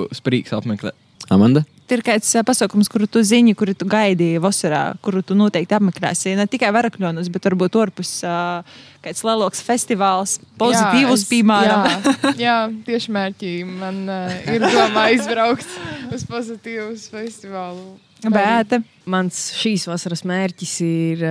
būs 0.00 0.24
prieks 0.24 0.56
apmeklēt. 0.56 0.96
Amanda? 1.30 1.62
Ir 1.92 2.00
kāds 2.04 2.30
pasākums, 2.48 2.88
kuru 2.88 3.04
tu 3.10 3.20
zini, 3.26 3.52
kuru 3.58 3.74
tu 3.76 3.84
gaidīji 3.90 4.40
vasarā, 4.40 4.82
kuru 5.04 5.20
tu 5.26 5.36
noteikti 5.36 5.76
apmeklēsi. 5.76 6.32
Ne 6.38 6.46
tikai 6.48 6.70
varakļonos, 6.72 7.28
bet 7.32 7.48
varbūt 7.50 7.76
ārpus 7.82 8.12
uh, 8.24 8.62
kāds 9.04 9.20
lielāks 9.26 9.60
festivāls, 9.66 10.38
pozitīvs, 10.60 11.26
piemēram. 11.28 11.84
Jā, 11.90 12.32
jā, 12.46 12.56
tieši 12.86 13.12
mērķī 13.18 13.52
man 13.68 14.00
uh, 14.08 14.32
ir 14.48 14.64
domā 14.64 15.10
izbraukt 15.18 15.68
uz 16.14 16.24
pozitīvu 16.30 16.94
festivālu. 17.12 17.98
Bēta. 18.22 18.80
Mans 19.10 19.48
šīs 19.58 19.88
vasaras 19.90 20.22
mērķis 20.28 20.76
ir 20.86 21.24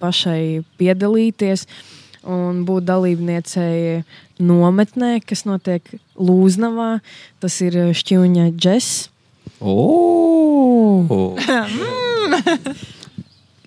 pašai 0.00 0.64
piedalīties 0.80 1.66
un 2.26 2.64
būt 2.66 2.86
dalībniecei 2.88 4.02
nometnē, 4.42 5.18
kas 5.22 5.44
notiek 5.46 5.84
Lūznavā. 6.16 6.96
Tas 7.42 7.60
ir 7.64 7.78
Šķiņa 7.96 8.50
Džess. 8.56 9.10
Oh! 9.60 11.36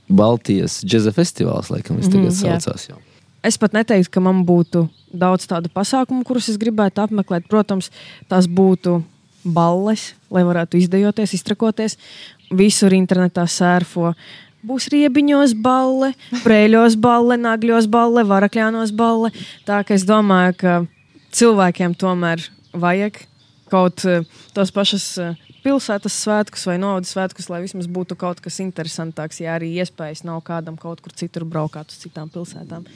Baltijas 0.10 0.80
džēza 0.86 1.12
festivāls, 1.14 1.70
laikam, 1.70 2.00
tas 2.02 2.10
tagad 2.10 2.32
Mhm, 2.32 2.34
jā. 2.34 2.58
saucās. 2.58 2.88
Jau. 2.90 2.98
Es 3.46 3.58
pat 3.58 3.74
neteiktu, 3.78 4.10
ka 4.12 4.20
man 4.20 4.42
būtu 4.46 4.88
daudz 5.14 5.46
tādu 5.48 5.70
pasākumu, 5.72 6.26
kurus 6.26 6.50
es 6.50 6.58
gribētu 6.58 7.04
apmeklēt. 7.06 7.48
Protams, 7.48 7.90
tās 8.28 8.48
būtu 8.48 9.04
balles, 9.46 10.14
lai 10.30 10.44
varētu 10.44 10.78
izdejoties, 10.82 11.34
iztrakoties. 11.38 11.98
Visur 12.52 12.92
internetā 12.92 13.46
sērfo. 13.48 14.16
Būs 14.66 14.90
riebiņos 14.92 15.54
balle, 15.64 16.14
prēļos 16.44 16.98
balle, 17.00 17.38
nagļos 17.38 17.88
balle, 17.88 18.26
varakļānos 18.28 18.92
balle. 18.92 19.30
Tā 19.66 19.84
ka 19.88 19.94
es 19.94 20.04
domāju, 20.04 20.56
ka 20.58 20.74
cilvēkiem 21.32 21.94
tomēr 21.96 22.44
vajag 22.74 23.22
kaut 23.70 24.04
eh, 24.10 24.26
tos 24.54 24.72
pašus 24.74 25.06
eh, 25.22 25.36
pilsētas 25.64 26.16
svētkus 26.24 26.66
vai 26.70 26.78
naudas 26.82 27.14
svētkus, 27.16 27.50
lai 27.52 27.62
vismaz 27.64 27.88
būtu 27.92 28.18
kaut 28.20 28.42
kas 28.44 28.60
interesantāks, 28.64 29.42
ja 29.44 29.56
arī 29.58 29.72
iespējas 29.82 30.26
nav 30.28 30.42
kādam 30.48 30.78
kaut 30.80 31.02
kur 31.06 31.16
citur 31.16 31.46
braukāt 31.48 31.94
uz 31.94 32.00
citām 32.04 32.32
pilsētām. 32.34 32.88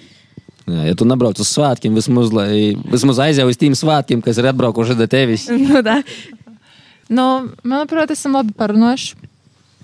Jā, 0.63 0.86
ja 0.88 0.95
tu 0.95 1.08
nebrauc 1.08 1.39
uz 1.43 1.49
svētkiem, 1.52 1.95
vismaz, 1.97 2.32
lai, 2.32 2.78
vismaz 2.88 3.19
aizjau 3.26 3.49
uz 3.52 3.60
tiem 3.60 3.76
svētkiem, 3.76 4.23
kas 4.23 4.39
ir 4.39 4.47
atbraukuši 4.54 4.95
no 4.95 5.08
tevis. 5.12 5.49
nu, 5.65 5.84
tā. 5.84 5.99
Nu, 7.12 7.28
manuprāt, 7.67 8.13
esam 8.15 8.38
labi 8.39 8.56
parunājuši. 8.56 9.19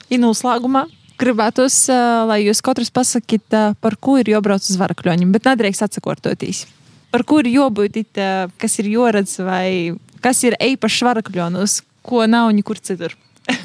Ir 0.09 0.23
noslēgumā. 0.23 0.87
Gribētos, 1.19 1.81
uh, 1.91 2.23
lai 2.29 2.39
jūs 2.45 2.63
katrs 2.63 2.93
pasakāt, 2.95 3.43
uh, 3.51 3.75
par 3.83 3.99
ko 3.99 4.15
ir 4.21 4.31
jābrauc 4.31 4.63
uz 4.63 4.79
varakļiem, 4.79 5.33
bet 5.35 5.49
nedrīkst 5.51 5.83
atsakoties. 5.83 6.63
Par 7.11 7.25
ko 7.27 7.41
ir 7.43 7.49
jābūt, 7.51 7.99
it, 7.99 8.19
kas 8.61 8.79
ir 8.79 8.87
jāredz, 8.93 9.35
vai 9.41 9.97
kas 10.23 10.43
ir 10.45 10.55
īpašs 10.61 10.99
varakļos, 11.07 11.79
ko 12.09 12.25
nav 12.29 12.53
nekur 12.55 12.81
citur. 12.81 13.15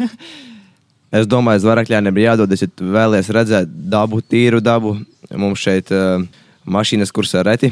Es 1.14 1.28
domāju, 1.30 1.60
uz 1.60 1.66
varakļiem 1.68 2.08
ir 2.10 2.24
jādodas, 2.24 2.64
ja 2.64 2.66
tu 2.66 2.88
vēlies 2.90 3.28
redzēt 3.30 3.68
dabu, 3.70 4.18
tīru 4.18 4.58
dabu. 4.58 4.96
Mums 5.30 5.62
šeit 5.62 5.92
uh, 5.94 6.24
mašīnas 6.66 7.14
kursā 7.14 7.44
reti. 7.46 7.70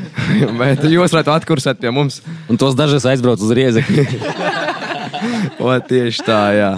Bet 0.60 0.84
jūs 0.84 1.14
varat 1.14 1.30
atkursēt 1.38 1.80
pie 1.80 1.92
mums. 1.94 2.20
Un 2.50 2.60
tos 2.60 2.76
dažas 2.76 3.06
aizbrauc 3.08 3.40
uz 3.40 3.54
riezekli. 3.56 4.04
Tieši 5.88 6.26
tā, 6.26 6.40
jā. 6.58 6.72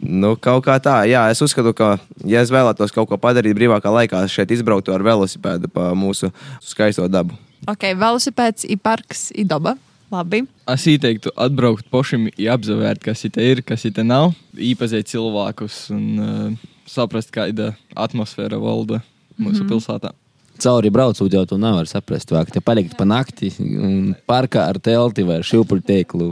Nu, 0.00 0.34
kaut 0.40 0.64
kā 0.64 0.76
tā, 0.80 1.02
jā, 1.08 1.26
es 1.32 1.40
uzskatu, 1.44 1.72
ka, 1.76 1.94
ja 2.28 2.42
es 2.44 2.52
vēlētos 2.52 2.92
kaut 2.92 3.08
ko 3.08 3.16
padarīt 3.20 3.56
brīvākā 3.56 3.92
laikā, 3.92 4.22
šeit 4.32 4.52
izbrauktu 4.56 4.92
ar 4.92 5.04
velosipēdu 5.04 5.70
pa 5.72 5.90
mūsu 5.96 6.32
skaisto 6.64 7.06
dabu. 7.12 7.36
Ok, 7.68 7.88
velosipēds, 7.96 8.66
ir 8.68 8.80
parks, 8.80 9.30
ir 9.36 9.48
daba. 9.48 9.76
Labi. 10.16 10.44
Es 10.72 10.86
ieteiktu 10.88 11.32
atbraukt 11.36 11.88
pašam, 11.92 12.28
apzvērt, 12.32 13.02
kas 13.04 13.26
te 13.32 13.44
ir, 13.44 13.60
kas 13.66 13.84
te 13.84 14.04
nav, 14.04 14.32
iepazīt 14.56 15.10
cilvēkus 15.12 15.80
un 15.94 16.06
uh, 16.16 16.68
saprast, 16.88 17.32
kāda 17.34 17.74
atmosfēra 17.94 18.58
valda 18.62 19.02
mūsu 19.36 19.60
mm 19.60 19.60
-hmm. 19.60 19.68
pilsētā. 19.72 20.12
Cauri 20.58 20.90
braucot, 20.90 21.32
jau 21.32 21.44
tu 21.44 21.58
nevari 21.60 21.86
saprast, 21.86 22.30
vai 22.32 22.44
te 22.48 22.60
palikt 22.60 22.96
pa 22.96 23.04
nakti 23.04 23.52
un 23.60 24.14
parkā 24.26 24.68
ar 24.70 24.78
telti 24.80 25.22
vai 25.22 25.42
šūpuļteiklu 25.44 26.28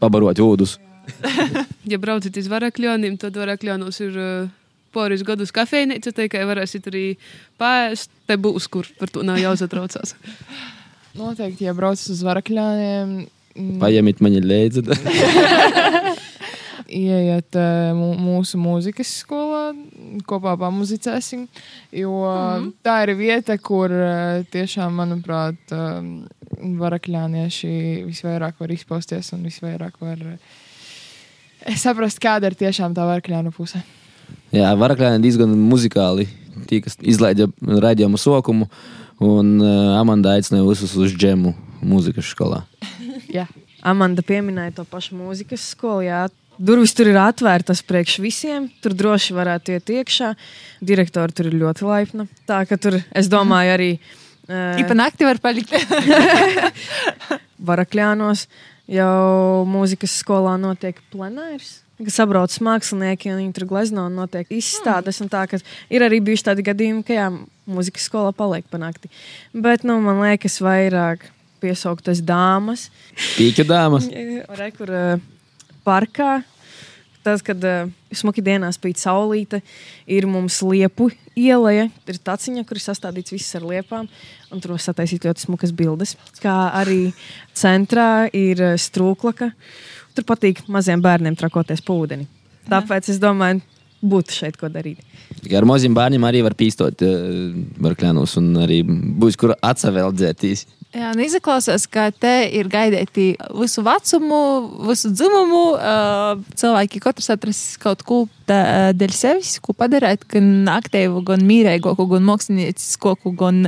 pabarot 0.00 0.38
ūdus. 0.38 0.78
Ja 1.88 1.96
braucat 1.98 2.36
uz 2.36 2.48
varakļiem, 2.52 3.16
tad 3.16 3.36
varakļos 3.36 4.00
ir 4.04 4.16
uh, 4.18 4.48
pāris 4.92 5.22
gadus 5.24 5.52
kafejnīca, 5.56 6.12
tā 6.12 6.26
kā 6.28 6.42
varēsiet 6.44 6.90
arī 6.90 7.04
pāriest. 7.56 8.10
Te 8.26 8.36
būs, 8.36 8.68
kur 8.68 8.84
par 8.98 9.08
to 9.08 9.22
nav 9.22 9.38
jāsatraucās. 9.40 10.14
Noteikti, 11.18 11.66
ja 11.66 11.74
brauc 11.74 11.98
uz 11.98 12.22
varakļiem, 12.24 13.14
mm, 13.56 13.78
Paņemiet 13.82 14.22
mani 14.24 14.42
līdzi. 14.44 14.86
ieiet 16.88 17.56
uh, 17.58 17.92
mūsu 18.18 18.58
mūzikas 18.60 19.10
skolā, 19.22 19.72
kopā 20.28 20.54
pamuzicēsim. 20.60 21.46
Jo 21.92 22.12
mm 22.12 22.38
-hmm. 22.38 22.72
tā 22.84 22.96
ir 23.04 23.14
vieta, 23.16 23.58
kur 23.58 23.92
uh, 23.92 24.44
tiešām, 24.50 24.94
manuprāt, 24.96 25.60
uh, 25.72 26.00
varakļānieši 26.58 28.04
visvairāk 28.06 28.54
var 28.58 28.72
izpausties 28.72 29.32
un 29.32 29.44
visvairāk 29.44 30.00
var 30.00 30.18
uh, 30.18 31.76
saprast, 31.76 32.20
kāda 32.20 32.46
ir 32.46 32.54
tiešām 32.54 32.94
tā 32.94 33.04
varakļānu 33.04 33.52
puse. 33.52 33.82
Jā, 34.52 34.74
varakļi 34.76 35.18
diezgan 35.20 35.48
muzikāli. 35.48 36.28
Tie, 36.66 36.80
kas 36.80 36.96
izlaiža 37.00 37.46
raidījumu 37.60 38.18
sokumu, 38.18 38.68
un 39.24 39.56
uh, 39.60 39.96
Amanda 39.98 40.36
aicināja 40.36 40.66
visus 40.68 40.94
uz 40.98 41.14
džemu 41.14 41.54
mūzikas 41.84 42.32
skolā. 42.34 42.62
Jā. 43.38 43.46
Amanda 43.86 44.24
pieminēja 44.26 44.78
to 44.80 44.84
pašu 44.88 45.16
mūzikas 45.18 45.64
skolu. 45.74 46.06
Jā. 46.08 46.26
Durvis 46.58 46.90
tur 46.98 47.06
ir 47.06 47.18
atvērtas 47.22 47.84
priekš 47.86 48.16
visiem. 48.22 48.66
Tur 48.82 48.96
droši 48.98 49.36
varētu 49.36 49.76
iet 49.76 49.92
iekšā. 49.94 50.32
Direktori 50.82 51.36
tur 51.36 51.50
ir 51.50 51.58
ļoti 51.60 51.86
laipna. 51.86 52.26
Tā 52.50 52.64
ka 52.66 52.78
tur, 52.80 52.98
es 53.14 53.30
domāju, 53.30 53.76
arī. 53.76 53.90
Uh, 54.48 54.80
Ipa 54.82 54.96
nakti 54.98 55.28
var 55.28 55.38
palikt. 55.44 55.76
Varakļānos 57.70 58.48
jau 58.90 59.66
mūzikas 59.70 60.16
skolā 60.24 60.56
notiek 60.58 60.98
plenārs. 61.12 61.78
Kad 61.98 62.14
sabrauc 62.14 62.54
mākslinieki 62.62 63.32
un 63.32 63.40
viņi 63.42 63.54
tur 63.54 63.66
glezno 63.70 64.06
un 64.06 64.18
notiek 64.18 64.50
izstādes. 64.54 65.18
Un 65.22 65.30
tā, 65.30 65.44
ka 65.50 65.58
ir 65.90 66.04
arī 66.06 66.20
bijuši 66.24 66.46
tādi 66.50 66.66
gadījumi, 66.66 67.04
ka 67.06 67.16
jā, 67.16 67.30
mūzikas 67.68 68.08
skolā 68.08 68.32
paliek 68.36 68.66
panākti. 68.72 69.10
Bet 69.54 69.84
nu, 69.86 69.98
man 70.04 70.22
liekas, 70.24 70.58
vairāk 70.64 71.28
piesauktas 71.62 72.22
dāmas. 72.24 72.88
Pīķu 73.36 73.66
dāmas. 73.68 74.08
Re, 74.60 74.70
kur 74.76 74.92
uh, 74.94 75.26
parkā. 75.86 76.38
Tas, 77.26 77.42
kad 77.44 77.62
uh, 77.66 77.90
smuki 78.14 78.42
dienā 78.44 78.70
spīd 78.72 79.00
saulīte, 79.00 79.60
ir 80.08 80.26
mums 80.30 80.60
liepu 80.64 81.10
ieleja. 81.36 81.88
Ir 82.08 82.20
taciņa, 82.24 82.64
kur 82.68 82.78
ir 82.78 82.84
sastādīts 82.84 83.34
viss 83.34 83.58
ar 83.58 83.66
liepām. 83.68 84.08
Un 84.54 84.62
tur 84.64 84.76
var 84.76 84.82
sataisīt 84.84 85.26
ļoti 85.28 85.44
smukas 85.44 85.74
bildes. 85.76 86.14
Kā 86.42 86.70
arī 86.78 87.10
centrā 87.58 88.28
ir 88.32 88.62
uh, 88.72 88.76
strūklaka. 88.80 89.52
Tur 90.16 90.26
patīk 90.26 90.64
maziem 90.72 91.02
bērniem 91.04 91.36
trakoties 91.38 91.82
pa 91.84 91.94
ūdeni. 91.94 92.26
Tāpēc 92.68 93.12
es 93.12 93.20
domāju, 93.22 93.62
būtu 94.02 94.34
šeit 94.34 94.58
ko 94.58 94.70
darīt. 94.72 95.02
Ar 95.54 95.66
maziem 95.68 95.94
bērniem 95.96 96.24
arī 96.28 96.42
var 96.46 96.56
pīstot 96.58 97.02
uh, 97.06 97.54
barklēnos 97.82 98.36
un 98.40 98.52
arī 98.64 98.82
būs 98.86 99.38
kur 99.40 99.54
atsaveldzētīs. 99.56 100.66
Jā, 100.96 101.10
nu 101.12 101.20
izklausās, 101.20 101.84
ka 101.92 102.06
te 102.16 102.32
ir 102.56 102.70
gaidīti 102.72 103.34
visu 103.58 103.82
vecumu, 103.84 104.38
visu 104.88 105.10
dzimumu. 105.12 105.64
Uh, 105.76 106.40
cilvēki 106.56 107.02
katrs 107.04 107.28
atrast 107.34 107.76
kaut 107.82 108.06
ko 108.08 108.22
tā, 108.48 108.94
dēļ 108.96 109.12
sevis, 109.12 109.58
ko 109.60 109.76
padarīt, 109.76 110.24
gan 110.32 110.48
aktīvu, 110.78 111.20
gan 111.28 111.44
mīrīgāku, 111.44 112.08
gan 112.14 112.24
māksliniecisku, 112.30 113.18
gan 113.36 113.66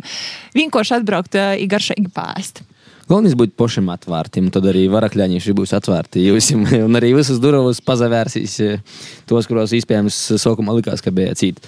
vienkārši 0.57 0.97
atbraukt 0.97 1.37
garšīgi 1.75 2.09
pāst. 2.17 2.65
Galvenais 3.11 3.33
būt 3.35 3.57
pašam 3.59 3.89
atvērtam, 3.91 4.53
tad 4.55 4.69
arī 4.71 4.85
varakļāņieši 4.87 5.53
būs 5.59 5.73
atvērti. 5.75 6.21
Jūs 6.29 6.53
un 6.87 6.95
arī 6.95 7.09
visas 7.17 7.41
durvis 7.43 7.81
pazavērsīs 7.83 8.53
eh, 8.63 9.01
tos, 9.27 9.49
kuros 9.51 9.75
iespējams 9.75 10.19
sākumā 10.39 10.77
likās, 10.77 11.03
ka 11.03 11.11
bija 11.15 11.35
cīt. 11.35 11.59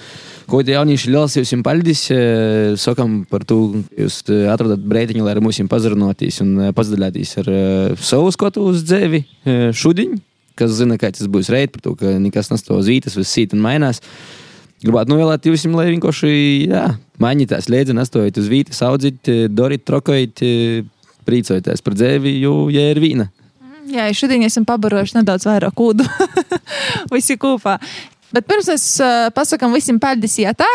Ko 0.46 0.60
tie 0.62 0.76
jaunieši 0.76 1.10
liels 1.10 1.34
jums 1.40 1.64
paldies, 1.66 2.04
eh, 2.14 2.76
sakam 2.78 3.24
par 3.26 3.42
to, 3.48 3.82
jūs 3.98 4.20
eh, 4.30 4.44
atrodat 4.52 4.86
breitiņu, 4.86 5.24
lai 5.26 5.34
ar 5.34 5.42
mums 5.42 5.58
pazarunotīs 5.72 6.38
un 6.46 6.70
pazdalētīs 6.78 7.34
ar 7.42 7.50
savu 7.98 8.30
skatu 8.38 8.68
uz 8.70 8.86
dzēvi 8.86 9.24
šudiņu, 9.82 10.22
kas 10.62 10.78
zina, 10.78 11.00
kā 11.00 11.10
tas 11.10 11.26
būs 11.26 11.50
reit, 11.50 11.74
par 11.74 11.82
to, 11.82 11.96
ka 11.98 12.14
nekas 12.22 12.54
nestāv 12.54 12.84
zītas, 12.86 13.18
viss 13.18 13.34
sīt 13.34 13.58
un 13.58 13.66
mainās. 13.66 13.98
Gribētu 14.82 15.10
novēlēt 15.10 15.50
jums, 15.50 15.66
lai 15.74 15.90
vienkārši, 15.90 16.32
jā, 16.70 16.88
mainītās 17.22 17.66
liedzi, 17.70 17.98
nestojiet 17.98 18.38
uz 18.38 18.50
vītas, 18.50 18.82
audzīt, 18.86 19.30
doriet, 19.50 19.88
trokojiet, 19.90 20.42
priecājieties 21.26 21.84
par 21.84 21.96
dzēvi, 21.98 22.36
jo, 22.42 22.66
ja 22.72 22.88
ir 22.92 23.00
vīna. 23.02 23.28
Jā, 23.90 24.06
šodien 24.14 24.44
esam 24.46 24.64
pabarojuši 24.66 25.18
nedaudz 25.18 25.46
vairāk 25.48 25.80
ūdu. 25.82 26.06
Visi 27.12 27.36
kopā. 27.40 27.78
Bet 28.32 28.46
pirms 28.48 28.68
es 28.72 28.84
uh, 29.04 29.28
pasakām 29.34 29.74
visiem 29.76 29.98
paldies, 30.00 30.38
ja 30.40 30.54
tā 30.56 30.68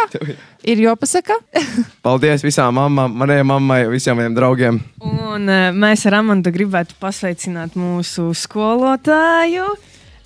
ir 0.67 0.77
jāpasaka. 0.83 1.39
Paldies 2.05 2.43
visām 2.45 2.75
mamām, 2.77 3.15
manai 3.17 3.39
mammai, 3.47 3.79
visiem 3.89 4.19
maniem 4.19 4.35
draugiem. 4.37 4.77
Un 5.01 5.49
uh, 5.49 5.71
mēs 5.73 6.05
ar 6.05 6.19
Amandu 6.19 6.53
gribētu 6.53 6.93
pasveicināt 7.01 7.73
mūsu 7.79 8.29
skolotāju 8.37 9.65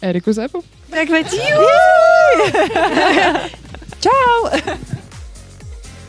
Eriku 0.03 0.34
Zepu. 0.36 0.63
Čau! 4.03 4.36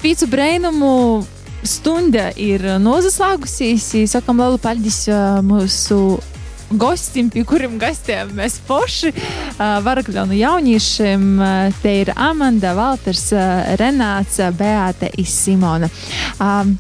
Pīcu 0.02 0.26
brainumu 0.26 1.22
stunda 1.62 2.30
ir 2.36 2.64
nozaslēgusies. 2.82 3.88
Sakām 4.12 4.42
lielu 4.42 4.60
paldies 4.62 5.04
mūsu 5.46 6.20
gostim, 6.72 7.28
pie 7.28 7.42
kuriem 7.44 7.74
gastiem 7.80 8.30
mēs 8.36 8.54
poši 8.64 9.10
varakļonu 9.58 10.36
jauniešiem. 10.38 11.26
Te 11.82 11.92
ir 12.00 12.12
Amanda, 12.16 12.72
Valters, 12.78 13.26
Renāts, 13.80 14.40
Beāte 14.56 15.10
un 15.12 15.28
Simona. 15.28 15.90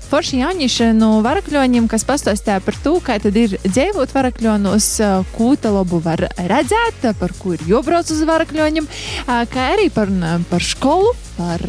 Forši 0.08 0.40
jaunieši 0.40 0.90
no 0.96 1.12
varakļoņiem, 1.26 1.88
kas 1.92 2.06
pastāstīja 2.08 2.62
par 2.64 2.78
to, 2.84 2.96
kā 3.04 3.18
tad 3.22 3.36
ir 3.36 3.58
dzīvot 3.66 4.16
varakļonos, 4.16 4.90
ko 5.36 5.52
tā 5.60 5.74
labu 5.76 6.00
var 6.04 6.24
redzēt, 6.40 7.10
par 7.20 7.36
ko 7.38 7.52
ir 7.56 7.66
jābrauc 7.68 8.08
uz 8.16 8.24
varakļoņiem, 8.32 8.88
kā 9.28 9.72
arī 9.76 9.90
par, 9.92 10.08
par 10.48 10.64
skolu, 10.72 11.12
par 11.36 11.68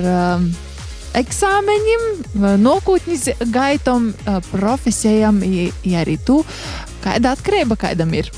eksāmeņiem, 1.18 2.08
nākotnes 2.62 3.28
gaitam, 3.54 4.12
profesijām, 4.52 5.42
ja 5.46 6.02
arī 6.02 6.18
tu, 6.26 6.42
kāda 7.04 7.36
atkarība 7.38 7.78
kādam 7.80 8.14
ir. 8.18 8.32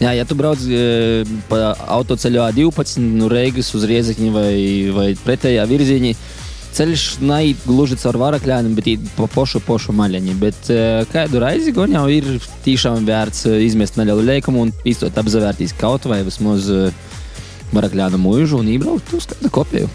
Jā, 0.00 0.14
ja 0.16 0.24
tu 0.24 0.32
brauc 0.32 0.62
e, 0.64 1.24
pa 1.50 1.74
autoceļā 1.98 2.46
12 2.56 3.02
no 3.20 3.28
Reigas 3.28 3.68
uz 3.76 3.84
Riezekņu 3.84 4.30
vai, 4.32 4.52
vai 4.96 5.08
pretējā 5.26 5.66
virzienā, 5.68 6.14
ceļš 6.72 7.04
nav 7.28 7.66
gluži 7.66 7.98
caur 8.00 8.16
varakļiem, 8.22 8.72
bet 8.78 8.88
pa 9.18 9.28
pošu 9.28 9.60
pošu 9.66 9.92
maļaņu. 9.98 10.36
Bet 10.40 10.72
e, 10.72 10.80
kādu 11.12 11.44
reizi 11.44 11.76
gan 11.76 11.92
jau 11.98 12.06
ir 12.08 12.30
tiešām 12.64 13.04
vērts 13.04 13.44
izmest 13.68 14.00
nelielu 14.00 14.24
leikumu 14.32 14.64
un 14.64 14.72
īstot 14.88 15.20
apzavērtīs 15.20 15.76
kaut 15.76 16.08
vai 16.08 16.22
vismaz 16.24 16.72
varakļānu 17.76 18.24
mūžu 18.24 18.64
un 18.64 18.72
iebraukt 18.72 19.12
uz 19.20 19.28
kādu 19.28 19.52
kopiju. 19.52 19.92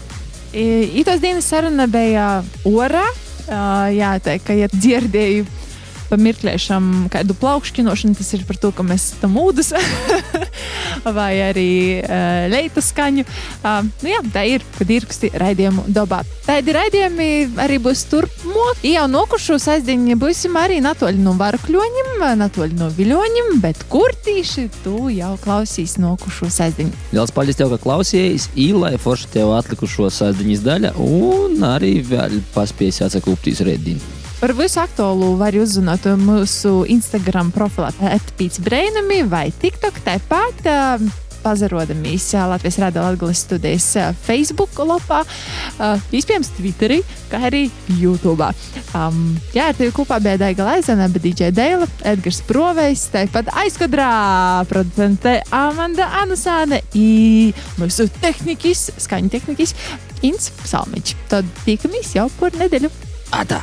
Itos 0.56 1.20
dienas 1.20 1.44
saruna 1.44 1.84
bija 1.84 2.40
orā. 2.64 3.04
Jā, 3.92 4.14
tā 4.24 4.38
kā 4.40 4.56
ja 4.56 4.70
dzirdēju 4.72 5.44
pa 6.10 6.18
mirklēšam 6.20 7.08
kādu 7.12 7.36
plaukšķinošanu, 7.40 8.16
tas 8.18 8.32
ir 8.36 8.44
par 8.48 8.58
to, 8.60 8.72
ka 8.74 8.84
mēs 8.86 9.12
tam 9.20 9.36
ūdens 9.40 9.72
vai 11.18 11.32
arī 11.48 11.70
uh, 12.00 12.46
leitu 12.52 12.82
skaņu. 12.84 13.26
Uh, 13.62 13.86
nu 14.02 14.12
jā, 14.12 14.22
tā 14.34 14.44
ir, 14.48 14.64
kad 14.78 14.90
ir 14.92 15.06
ksti 15.08 15.32
raidījumu 15.42 15.86
dabā. 15.96 16.22
Tādi 16.46 16.74
raidījumi 16.76 17.28
arī 17.62 17.78
būs 17.82 18.04
turpmāk. 18.10 18.82
Jau 18.86 19.06
nokušu 19.10 19.58
saizdieņi 19.62 20.18
būsim 20.20 20.56
arī 20.60 20.78
natoļi 20.84 21.22
no 21.22 21.34
varakļoņiem, 21.40 22.12
natoļi 22.42 22.78
no 22.78 22.90
viļoņiem, 22.96 23.56
bet 23.64 23.86
kur 23.92 24.14
tīši 24.26 24.68
tu 24.84 25.08
jau 25.14 25.34
klausīs 25.42 25.96
nokušu 26.02 26.50
saizdieņu. 26.58 26.94
Liels 27.16 27.34
paldies 27.34 27.58
tev, 27.58 27.72
ka 27.74 27.82
klausījies, 27.82 28.50
īlai 28.54 28.94
forši 29.00 29.32
tev 29.38 29.54
atlikušo 29.56 30.10
saizdieņas 30.12 30.64
daļa 30.66 30.94
un 31.02 31.66
arī 31.66 31.98
vēl 32.06 32.40
paspējas 32.54 33.06
atsakūptīs 33.08 33.64
rēdīnu. 33.66 34.25
Par 34.36 34.52
visu 34.52 34.76
aktuālu 34.82 35.30
var 35.40 35.56
uzzināt 35.56 36.04
mūsu 36.20 36.82
Instagram 36.92 37.48
profilā, 37.54 37.88
atpīts 38.12 38.60
brainami 38.60 39.22
vai 39.24 39.46
TikTok. 39.48 40.02
Tāpat 40.04 40.66
pazarodamies 41.40 42.26
Latvijas 42.50 42.76
Rādio 42.82 43.04
Latvijas 43.06 43.40
studijas 43.46 43.86
Facebook 44.26 44.76
lapā, 44.84 45.22
iespējams, 46.12 46.50
Twitterī, 46.58 46.98
kā 47.30 47.40
arī 47.48 47.62
YouTube. 47.96 48.48
Um, 48.98 49.38
jā, 49.54 49.70
ar 49.70 49.78
tevi 49.78 49.94
kopā 49.96 50.18
bija 50.20 50.40
Daiga 50.42 50.66
Laizana, 50.66 51.06
bet 51.12 51.24
DJ 51.24 51.52
Deila, 51.56 51.88
Edgars 52.04 52.42
Provejs, 52.48 53.06
tāpat 53.14 53.48
aizkadrā 53.62 54.10
producente 54.68 55.38
Amanda 55.54 56.10
Anusāne 56.20 56.82
un 56.92 57.54
mūsu 57.80 58.10
tehnikis, 58.18 58.90
skaņu 59.06 59.32
tehnikis 59.38 59.72
Ins 60.26 60.50
Salmiņš. 60.66 61.16
Tad 61.32 61.48
tiekamies 61.64 62.12
jau 62.18 62.28
par 62.40 62.58
nedēļu. 62.60 62.92
Atā! 63.36 63.62